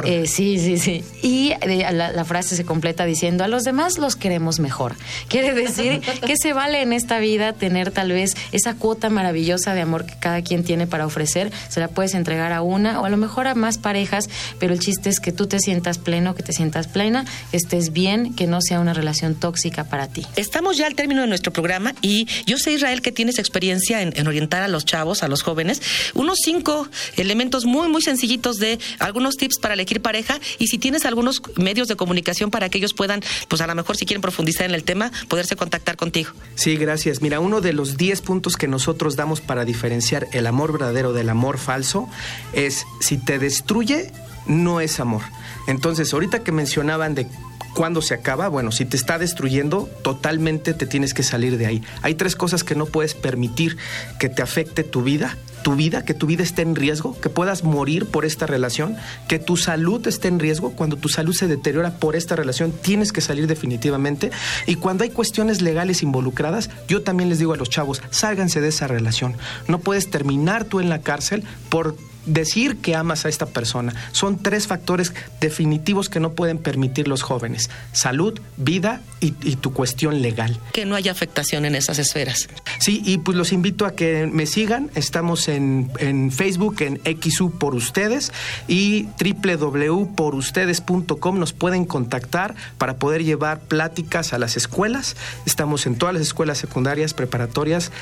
Eh, 0.04 0.26
sí, 0.26 0.58
sí, 0.58 0.78
sí. 0.78 1.04
Y 1.22 1.52
eh, 1.62 1.88
la, 1.92 2.24
frase 2.24 2.56
se 2.56 2.64
completa 2.64 3.04
diciendo, 3.04 3.42
a 3.42 3.48
los 3.48 3.64
demás 3.64 3.98
los 3.98 4.16
queremos 4.16 4.60
mejor. 4.60 4.94
Quiere 5.28 5.54
decir 5.54 6.00
que 6.26 6.36
se 6.36 6.52
vale 6.52 6.82
en 6.82 6.92
esta 6.92 7.18
vida 7.18 7.52
tener 7.54 7.90
tal 7.90 8.12
vez 8.12 8.36
esa 8.52 8.74
cuota 8.74 9.08
maravillosa 9.08 9.74
de 9.74 9.80
amor 9.80 10.04
que 10.04 10.14
cada 10.18 10.42
quien 10.42 10.62
tiene 10.62 10.86
para 10.86 11.06
ofrecer, 11.06 11.50
se 11.68 11.80
la 11.80 11.88
puedes 11.88 12.14
entregar 12.14 12.52
a 12.52 12.62
una 12.62 13.00
o 13.00 13.06
a 13.06 13.10
lo 13.10 13.16
mejor 13.16 13.46
a 13.46 13.54
más 13.54 13.78
parejas, 13.78 14.28
pero 14.58 14.74
el 14.74 14.80
chiste 14.80 15.08
es 15.08 15.20
que 15.20 15.32
tú 15.32 15.46
te 15.46 15.58
sientas 15.58 15.98
pleno, 15.98 16.34
que 16.34 16.42
te 16.42 16.52
sientas 16.52 16.86
plena, 16.86 17.24
estés 17.52 17.92
bien, 17.92 18.34
que 18.34 18.46
no 18.46 18.60
sea 18.60 18.80
una 18.80 18.92
relación 18.92 19.34
tóxica 19.34 19.84
para 19.84 20.08
ti. 20.08 20.26
Estamos 20.36 20.76
ya 20.76 20.86
al 20.86 20.94
término 20.94 21.22
de 21.22 21.28
nuestro 21.28 21.52
programa 21.52 21.94
y 22.02 22.26
yo 22.46 22.58
sé, 22.58 22.72
Israel, 22.72 23.00
que 23.00 23.12
tienes 23.12 23.38
experiencia 23.38 24.02
en, 24.02 24.12
en 24.16 24.26
orientar 24.26 24.62
a 24.62 24.68
los 24.68 24.84
chavos, 24.84 25.22
a 25.22 25.28
los 25.28 25.42
jóvenes, 25.42 25.51
jóvenes, 25.52 25.82
unos 26.14 26.38
cinco 26.42 26.88
elementos 27.18 27.66
muy, 27.66 27.88
muy 27.88 28.00
sencillitos 28.00 28.56
de 28.56 28.78
algunos 28.98 29.36
tips 29.36 29.58
para 29.58 29.74
elegir 29.74 30.00
pareja 30.00 30.40
y 30.58 30.68
si 30.68 30.78
tienes 30.78 31.04
algunos 31.04 31.42
medios 31.56 31.88
de 31.88 31.96
comunicación 31.96 32.50
para 32.50 32.70
que 32.70 32.78
ellos 32.78 32.94
puedan, 32.94 33.22
pues 33.48 33.60
a 33.60 33.66
lo 33.66 33.74
mejor 33.74 33.98
si 33.98 34.06
quieren 34.06 34.22
profundizar 34.22 34.64
en 34.64 34.74
el 34.74 34.82
tema, 34.82 35.12
poderse 35.28 35.54
contactar 35.54 35.96
contigo. 35.96 36.30
Sí, 36.54 36.76
gracias. 36.76 37.20
Mira, 37.20 37.38
uno 37.38 37.60
de 37.60 37.74
los 37.74 37.98
10 37.98 38.22
puntos 38.22 38.56
que 38.56 38.66
nosotros 38.66 39.14
damos 39.14 39.42
para 39.42 39.66
diferenciar 39.66 40.26
el 40.32 40.46
amor 40.46 40.72
verdadero 40.72 41.12
del 41.12 41.28
amor 41.28 41.58
falso 41.58 42.08
es 42.54 42.86
si 43.00 43.18
te 43.18 43.38
destruye, 43.38 44.10
no 44.46 44.80
es 44.80 45.00
amor. 45.00 45.22
Entonces, 45.66 46.14
ahorita 46.14 46.42
que 46.42 46.50
mencionaban 46.50 47.14
de 47.14 47.26
cuándo 47.74 48.02
se 48.02 48.14
acaba, 48.14 48.48
bueno, 48.48 48.72
si 48.72 48.84
te 48.84 48.96
está 48.96 49.18
destruyendo, 49.18 49.88
totalmente 50.02 50.74
te 50.74 50.86
tienes 50.86 51.14
que 51.14 51.22
salir 51.22 51.58
de 51.58 51.66
ahí. 51.66 51.82
Hay 52.02 52.14
tres 52.14 52.36
cosas 52.36 52.64
que 52.64 52.74
no 52.74 52.86
puedes 52.86 53.14
permitir 53.14 53.76
que 54.18 54.28
te 54.28 54.42
afecte 54.42 54.84
tu 54.84 55.02
vida 55.02 55.36
tu 55.62 55.76
vida, 55.76 56.04
que 56.04 56.14
tu 56.14 56.26
vida 56.26 56.42
esté 56.42 56.62
en 56.62 56.74
riesgo, 56.74 57.18
que 57.20 57.30
puedas 57.30 57.64
morir 57.64 58.06
por 58.06 58.24
esta 58.24 58.46
relación, 58.46 58.96
que 59.28 59.38
tu 59.38 59.56
salud 59.56 60.06
esté 60.06 60.28
en 60.28 60.38
riesgo. 60.38 60.72
Cuando 60.72 60.96
tu 60.96 61.08
salud 61.08 61.32
se 61.32 61.48
deteriora 61.48 61.98
por 61.98 62.16
esta 62.16 62.36
relación, 62.36 62.72
tienes 62.72 63.12
que 63.12 63.20
salir 63.20 63.46
definitivamente. 63.46 64.30
Y 64.66 64.74
cuando 64.74 65.04
hay 65.04 65.10
cuestiones 65.10 65.62
legales 65.62 66.02
involucradas, 66.02 66.68
yo 66.88 67.02
también 67.02 67.28
les 67.28 67.38
digo 67.38 67.54
a 67.54 67.56
los 67.56 67.70
chavos, 67.70 68.02
sálganse 68.10 68.60
de 68.60 68.68
esa 68.68 68.88
relación. 68.88 69.36
No 69.68 69.78
puedes 69.78 70.10
terminar 70.10 70.64
tú 70.64 70.80
en 70.80 70.88
la 70.88 71.00
cárcel 71.00 71.44
por 71.68 71.96
decir 72.26 72.76
que 72.78 72.94
amas 72.94 73.26
a 73.26 73.28
esta 73.28 73.46
persona. 73.46 73.94
Son 74.12 74.38
tres 74.38 74.66
factores 74.66 75.12
definitivos 75.40 76.08
que 76.08 76.20
no 76.20 76.32
pueden 76.32 76.58
permitir 76.58 77.08
los 77.08 77.22
jóvenes. 77.22 77.70
Salud, 77.92 78.38
vida 78.56 79.00
y, 79.20 79.32
tu 79.56 79.72
cuestión 79.72 80.22
legal. 80.22 80.58
Que 80.72 80.84
no 80.84 80.96
haya 80.96 81.12
afectación 81.12 81.64
en 81.64 81.76
esas 81.76 81.98
esferas. 81.98 82.48
Sí, 82.78 83.02
y 83.04 83.18
pues 83.18 83.36
los 83.36 83.52
invito 83.52 83.86
a 83.86 83.94
que 83.94 84.26
me 84.26 84.46
sigan. 84.46 84.90
Estamos 84.94 85.48
en, 85.48 85.90
en 85.98 86.32
Facebook, 86.32 86.76
en 86.80 87.00
XU 87.04 87.58
por 87.58 87.74
ustedes 87.74 88.32
y 88.66 89.08
www.porustedes.com 89.22 91.38
nos 91.38 91.52
pueden 91.52 91.84
contactar 91.84 92.54
para 92.78 92.96
poder 92.96 93.24
llevar 93.24 93.60
pláticas 93.60 94.32
a 94.32 94.38
las 94.38 94.56
escuelas. 94.56 95.16
Estamos 95.46 95.86
en 95.86 95.96
todas 95.96 96.14
las 96.14 96.22
escuelas 96.22 96.58
secundarias, 96.58 97.14
preparatorias, 97.14 97.92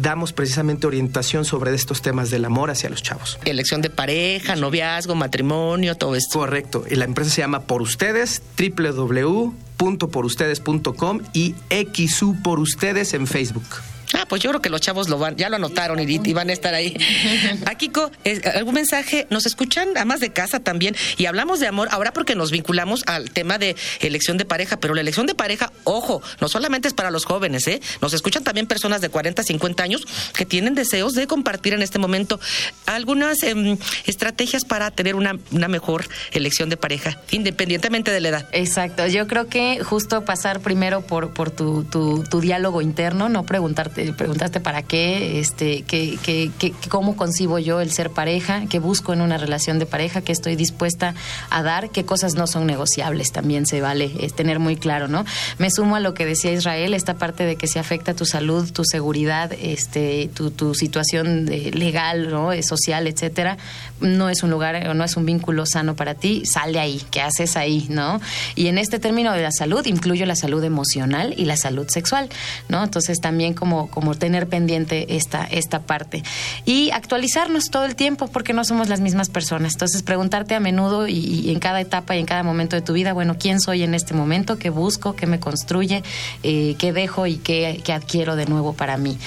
damos 0.00 0.32
precisamente 0.32 0.86
orientación 0.86 1.44
sobre 1.44 1.74
estos 1.74 2.00
temas 2.02 2.30
del 2.30 2.44
amor 2.44 2.70
hacia 2.70 2.88
los 2.90 3.02
chavos. 3.02 3.40
Elección 3.44 3.82
de 3.82 3.90
pareja, 3.90 4.54
noviazgo, 4.56 5.14
matrimonio, 5.14 5.94
todo 5.96 6.16
esto. 6.16 6.38
Correcto. 6.38 6.84
Y 6.88 6.94
la 6.96 7.04
empresa 7.04 7.30
se 7.30 7.42
llama 7.42 7.60
Por 7.62 7.82
Ustedes, 7.82 8.42
www.porustedes.com 8.58 11.20
y 11.32 11.54
XU 11.70 12.36
por 12.42 12.58
Ustedes 12.60 13.14
en 13.14 13.26
Facebook. 13.26 13.64
Ah, 14.14 14.26
pues 14.28 14.42
yo 14.42 14.50
creo 14.50 14.60
que 14.60 14.68
los 14.68 14.80
chavos 14.80 15.08
lo 15.08 15.18
van, 15.18 15.36
ya 15.36 15.48
lo 15.48 15.56
anotaron 15.56 15.98
y, 16.00 16.18
van 16.32 16.50
a 16.50 16.52
estar 16.52 16.74
ahí. 16.74 16.96
Akiko, 17.66 18.10
¿algún 18.54 18.74
mensaje? 18.74 19.26
¿Nos 19.30 19.46
escuchan 19.46 19.88
además 19.96 20.20
de 20.20 20.32
casa 20.32 20.60
también? 20.60 20.94
Y 21.16 21.26
hablamos 21.26 21.60
de 21.60 21.66
amor 21.66 21.88
ahora 21.90 22.12
porque 22.12 22.34
nos 22.34 22.50
vinculamos 22.50 23.04
al 23.06 23.30
tema 23.30 23.58
de 23.58 23.76
elección 24.00 24.36
de 24.36 24.44
pareja, 24.44 24.78
pero 24.78 24.94
la 24.94 25.00
elección 25.00 25.26
de 25.26 25.34
pareja, 25.34 25.72
ojo, 25.84 26.22
no 26.40 26.48
solamente 26.48 26.88
es 26.88 26.94
para 26.94 27.10
los 27.10 27.24
jóvenes, 27.24 27.66
¿eh? 27.68 27.80
Nos 28.00 28.12
escuchan 28.12 28.44
también 28.44 28.66
personas 28.66 29.00
de 29.00 29.08
40, 29.08 29.42
50 29.42 29.82
años 29.82 30.02
que 30.34 30.44
tienen 30.44 30.74
deseos 30.74 31.14
de 31.14 31.26
compartir 31.26 31.72
en 31.72 31.82
este 31.82 31.98
momento 31.98 32.38
algunas 32.86 33.42
em, 33.42 33.78
estrategias 34.06 34.64
para 34.64 34.90
tener 34.90 35.14
una, 35.14 35.38
una 35.50 35.68
mejor 35.68 36.06
elección 36.32 36.68
de 36.68 36.76
pareja, 36.76 37.18
independientemente 37.30 38.10
de 38.10 38.20
la 38.20 38.28
edad. 38.28 38.48
Exacto, 38.52 39.06
yo 39.06 39.26
creo 39.26 39.48
que 39.48 39.82
justo 39.82 40.24
pasar 40.24 40.60
primero 40.60 41.00
por, 41.00 41.32
por 41.32 41.50
tu, 41.50 41.84
tu, 41.84 42.24
tu 42.24 42.40
diálogo 42.40 42.82
interno, 42.82 43.28
no 43.28 43.44
preguntarte 43.44 44.01
preguntaste 44.16 44.60
para 44.60 44.82
qué, 44.82 45.38
este, 45.38 45.82
qué, 45.82 46.18
qué, 46.22 46.72
cómo 46.88 47.16
concibo 47.16 47.58
yo 47.58 47.80
el 47.80 47.92
ser 47.92 48.10
pareja, 48.10 48.64
qué 48.68 48.78
busco 48.78 49.12
en 49.12 49.20
una 49.20 49.38
relación 49.38 49.78
de 49.78 49.86
pareja, 49.86 50.20
qué 50.20 50.32
estoy 50.32 50.56
dispuesta 50.56 51.14
a 51.50 51.62
dar, 51.62 51.90
qué 51.90 52.04
cosas 52.04 52.34
no 52.34 52.46
son 52.46 52.66
negociables, 52.66 53.32
también 53.32 53.66
se 53.66 53.80
vale 53.80 54.12
es 54.20 54.34
tener 54.34 54.58
muy 54.58 54.76
claro, 54.76 55.08
¿no? 55.08 55.24
Me 55.58 55.70
sumo 55.70 55.96
a 55.96 56.00
lo 56.00 56.14
que 56.14 56.26
decía 56.26 56.52
Israel, 56.52 56.94
esta 56.94 57.14
parte 57.14 57.44
de 57.44 57.56
que 57.56 57.66
se 57.66 57.78
afecta 57.78 58.14
tu 58.14 58.24
salud, 58.24 58.70
tu 58.72 58.84
seguridad, 58.84 59.52
este, 59.60 60.30
tu, 60.34 60.50
tu 60.50 60.74
situación 60.74 61.46
legal, 61.46 62.30
¿no? 62.30 62.50
social, 62.62 63.06
etcétera, 63.06 63.58
no 64.00 64.28
es 64.28 64.42
un 64.42 64.50
lugar 64.50 64.88
o 64.88 64.94
no 64.94 65.04
es 65.04 65.16
un 65.16 65.26
vínculo 65.26 65.66
sano 65.66 65.94
para 65.94 66.14
ti, 66.14 66.44
sale 66.44 66.78
ahí, 66.78 67.02
¿qué 67.10 67.20
haces 67.20 67.56
ahí, 67.56 67.86
no? 67.88 68.20
Y 68.54 68.68
en 68.68 68.78
este 68.78 68.98
término 68.98 69.32
de 69.32 69.42
la 69.42 69.52
salud 69.52 69.84
incluyo 69.86 70.26
la 70.26 70.36
salud 70.36 70.62
emocional 70.64 71.34
y 71.36 71.44
la 71.44 71.56
salud 71.56 71.88
sexual, 71.88 72.28
¿no? 72.68 72.82
Entonces 72.82 73.20
también 73.20 73.54
como 73.54 73.88
como 73.92 74.16
tener 74.16 74.48
pendiente 74.48 75.16
esta, 75.16 75.44
esta 75.44 75.80
parte. 75.80 76.24
Y 76.64 76.90
actualizarnos 76.90 77.66
todo 77.70 77.84
el 77.84 77.94
tiempo 77.94 78.26
porque 78.26 78.52
no 78.52 78.64
somos 78.64 78.88
las 78.88 79.00
mismas 79.00 79.28
personas. 79.28 79.74
Entonces 79.74 80.02
preguntarte 80.02 80.56
a 80.56 80.60
menudo 80.60 81.06
y, 81.06 81.50
en 81.50 81.60
cada 81.60 81.80
etapa 81.80 82.16
y 82.16 82.18
en 82.18 82.26
cada 82.26 82.42
momento 82.42 82.74
de 82.74 82.82
tu 82.82 82.94
vida, 82.94 83.12
bueno, 83.12 83.36
¿quién 83.38 83.60
soy 83.60 83.82
en 83.82 83.94
este 83.94 84.14
momento? 84.14 84.58
¿Qué 84.58 84.70
busco? 84.70 85.14
¿Qué 85.14 85.26
me 85.26 85.38
construye? 85.38 86.02
Eh, 86.42 86.74
¿Qué 86.78 86.92
dejo 86.92 87.26
y 87.26 87.36
qué, 87.36 87.82
adquiero 87.92 88.34
de 88.34 88.46
nuevo 88.46 88.72
para 88.72 88.96
mí? 88.96 89.18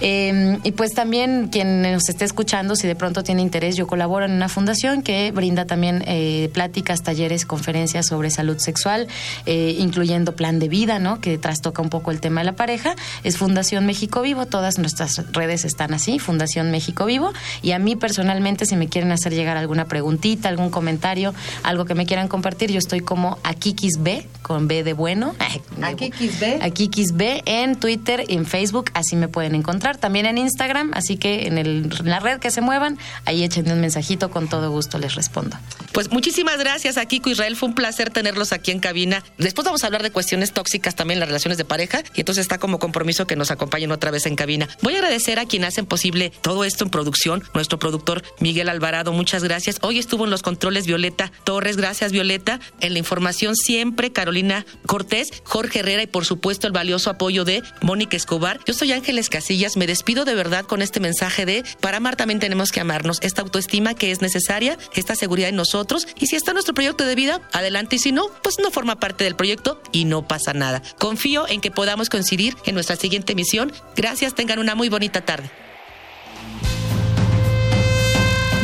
Eh, 0.00 0.58
y 0.64 0.72
pues 0.72 0.92
también 0.92 1.48
quien 1.48 1.82
nos 1.82 2.08
esté 2.08 2.24
escuchando, 2.24 2.74
si 2.76 2.86
de 2.86 2.96
pronto 2.96 3.22
tiene 3.22 3.40
interés, 3.40 3.76
yo 3.76 3.86
colaboro 3.86 4.26
en 4.26 4.32
una 4.32 4.48
fundación 4.48 5.02
que 5.02 5.30
brinda 5.30 5.64
también 5.64 6.02
eh, 6.06 6.50
pláticas, 6.52 7.02
talleres, 7.02 7.46
conferencias 7.46 8.06
sobre 8.06 8.30
salud 8.30 8.58
sexual, 8.58 9.06
incluyendo 9.46 10.34
plan 10.34 10.58
de 10.58 10.68
vida, 10.68 10.98
¿no? 10.98 11.20
Que 11.20 11.38
trastoca 11.38 11.80
un 11.80 11.90
poco 11.90 12.10
el 12.10 12.20
tema 12.20 12.40
de 12.40 12.46
la 12.46 12.56
pareja. 12.56 12.96
Es 13.22 13.38
Fundación 13.38 13.86
México 14.08 14.22
Vivo, 14.22 14.46
todas 14.46 14.78
nuestras 14.78 15.20
redes 15.32 15.66
están 15.66 15.92
así, 15.92 16.18
Fundación 16.18 16.70
México 16.70 17.04
Vivo, 17.04 17.34
y 17.60 17.72
a 17.72 17.78
mí 17.78 17.94
personalmente 17.94 18.64
si 18.64 18.74
me 18.74 18.88
quieren 18.88 19.12
hacer 19.12 19.34
llegar 19.34 19.58
alguna 19.58 19.84
preguntita, 19.84 20.48
algún 20.48 20.70
comentario, 20.70 21.34
algo 21.62 21.84
que 21.84 21.94
me 21.94 22.06
quieran 22.06 22.26
compartir, 22.26 22.72
yo 22.72 22.78
estoy 22.78 23.00
como 23.00 23.36
Akikis 23.42 24.02
B, 24.02 24.26
con 24.40 24.66
B 24.66 24.82
de 24.82 24.94
bueno. 24.94 25.34
Akikis 25.82 26.40
B. 26.40 26.58
Akikis 26.62 27.12
B 27.12 27.42
en 27.44 27.76
Twitter, 27.76 28.24
en 28.28 28.46
Facebook, 28.46 28.90
así 28.94 29.14
me 29.14 29.28
pueden 29.28 29.54
encontrar, 29.54 29.98
también 29.98 30.24
en 30.24 30.38
Instagram, 30.38 30.92
así 30.94 31.18
que 31.18 31.46
en, 31.46 31.58
el, 31.58 31.90
la 32.02 32.18
red 32.18 32.38
que 32.38 32.50
se 32.50 32.62
muevan, 32.62 32.96
ahí 33.26 33.44
échenme 33.44 33.74
un 33.74 33.82
mensajito, 33.82 34.30
con 34.30 34.48
todo 34.48 34.70
gusto 34.70 34.96
les 34.96 35.16
respondo. 35.16 35.58
Pues 35.92 36.10
muchísimas 36.10 36.56
gracias, 36.56 36.96
Akiko 36.96 37.28
Israel, 37.28 37.56
fue 37.56 37.68
un 37.68 37.74
placer 37.74 38.08
tenerlos 38.08 38.52
aquí 38.52 38.70
en 38.70 38.80
cabina. 38.80 39.22
Después 39.36 39.66
vamos 39.66 39.84
a 39.84 39.88
hablar 39.88 40.02
de 40.02 40.10
cuestiones 40.10 40.52
tóxicas 40.52 40.94
también 40.94 41.20
las 41.20 41.28
relaciones 41.28 41.58
de 41.58 41.66
pareja, 41.66 42.00
y 42.14 42.20
entonces 42.20 42.40
está 42.40 42.56
como 42.56 42.78
compromiso 42.78 43.26
que 43.26 43.36
nos 43.36 43.50
acompañen 43.50 43.97
otra 43.98 44.10
vez 44.10 44.26
en 44.26 44.36
cabina. 44.36 44.68
Voy 44.80 44.94
a 44.94 44.98
agradecer 44.98 45.38
a 45.38 45.46
quien 45.46 45.64
hacen 45.64 45.84
posible 45.86 46.32
todo 46.40 46.64
esto 46.64 46.84
en 46.84 46.90
producción, 46.90 47.44
nuestro 47.52 47.78
productor 47.78 48.22
Miguel 48.40 48.68
Alvarado, 48.68 49.12
muchas 49.12 49.44
gracias. 49.44 49.78
Hoy 49.82 49.98
estuvo 49.98 50.24
en 50.24 50.30
los 50.30 50.42
controles 50.42 50.86
Violeta 50.86 51.30
Torres, 51.44 51.76
gracias 51.76 52.12
Violeta. 52.12 52.60
En 52.80 52.92
la 52.92 53.00
información 53.00 53.56
siempre 53.56 54.12
Carolina 54.12 54.64
Cortés, 54.86 55.30
Jorge 55.44 55.80
Herrera 55.80 56.02
y 56.02 56.06
por 56.06 56.24
supuesto 56.24 56.66
el 56.66 56.72
valioso 56.72 57.10
apoyo 57.10 57.44
de 57.44 57.62
Mónica 57.82 58.16
Escobar. 58.16 58.60
Yo 58.66 58.74
soy 58.74 58.92
Ángeles 58.92 59.28
Casillas, 59.28 59.76
me 59.76 59.86
despido 59.86 60.24
de 60.24 60.34
verdad 60.34 60.64
con 60.64 60.80
este 60.80 61.00
mensaje 61.00 61.44
de 61.44 61.64
para 61.80 61.98
amar 61.98 62.16
también 62.16 62.40
tenemos 62.40 62.70
que 62.70 62.80
amarnos, 62.80 63.18
esta 63.22 63.42
autoestima 63.42 63.94
que 63.94 64.12
es 64.12 64.22
necesaria, 64.22 64.78
esta 64.94 65.16
seguridad 65.16 65.48
en 65.48 65.56
nosotros 65.56 66.06
y 66.18 66.26
si 66.26 66.36
está 66.36 66.52
nuestro 66.52 66.74
proyecto 66.74 67.04
de 67.04 67.14
vida, 67.14 67.40
adelante 67.52 67.96
y 67.96 67.98
si 67.98 68.12
no, 68.12 68.28
pues 68.42 68.56
no 68.62 68.70
forma 68.70 69.00
parte 69.00 69.24
del 69.24 69.34
proyecto 69.34 69.82
y 69.92 70.04
no 70.04 70.26
pasa 70.26 70.52
nada. 70.52 70.82
Confío 70.98 71.48
en 71.48 71.60
que 71.60 71.70
podamos 71.70 72.08
coincidir 72.08 72.56
en 72.64 72.74
nuestra 72.74 72.96
siguiente 72.96 73.32
emisión. 73.32 73.72
Gracias 73.96 74.34
tengan 74.34 74.58
una 74.58 74.74
muy 74.74 74.88
bonita 74.88 75.20
tarde. 75.20 75.50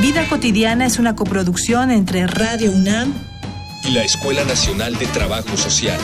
Vida 0.01 0.29
Cotidiana 0.29 0.87
es 0.87 0.99
una 0.99 1.17
coproducción 1.17 1.91
entre 1.91 2.27
Radio 2.27 2.73
UNAM 2.73 3.15
y 3.85 3.93
la 3.93 4.03
Escuela 4.03 4.45
Nacional 4.45 4.97
de 4.99 5.07
Trabajo 5.07 5.57
Social. 5.57 5.99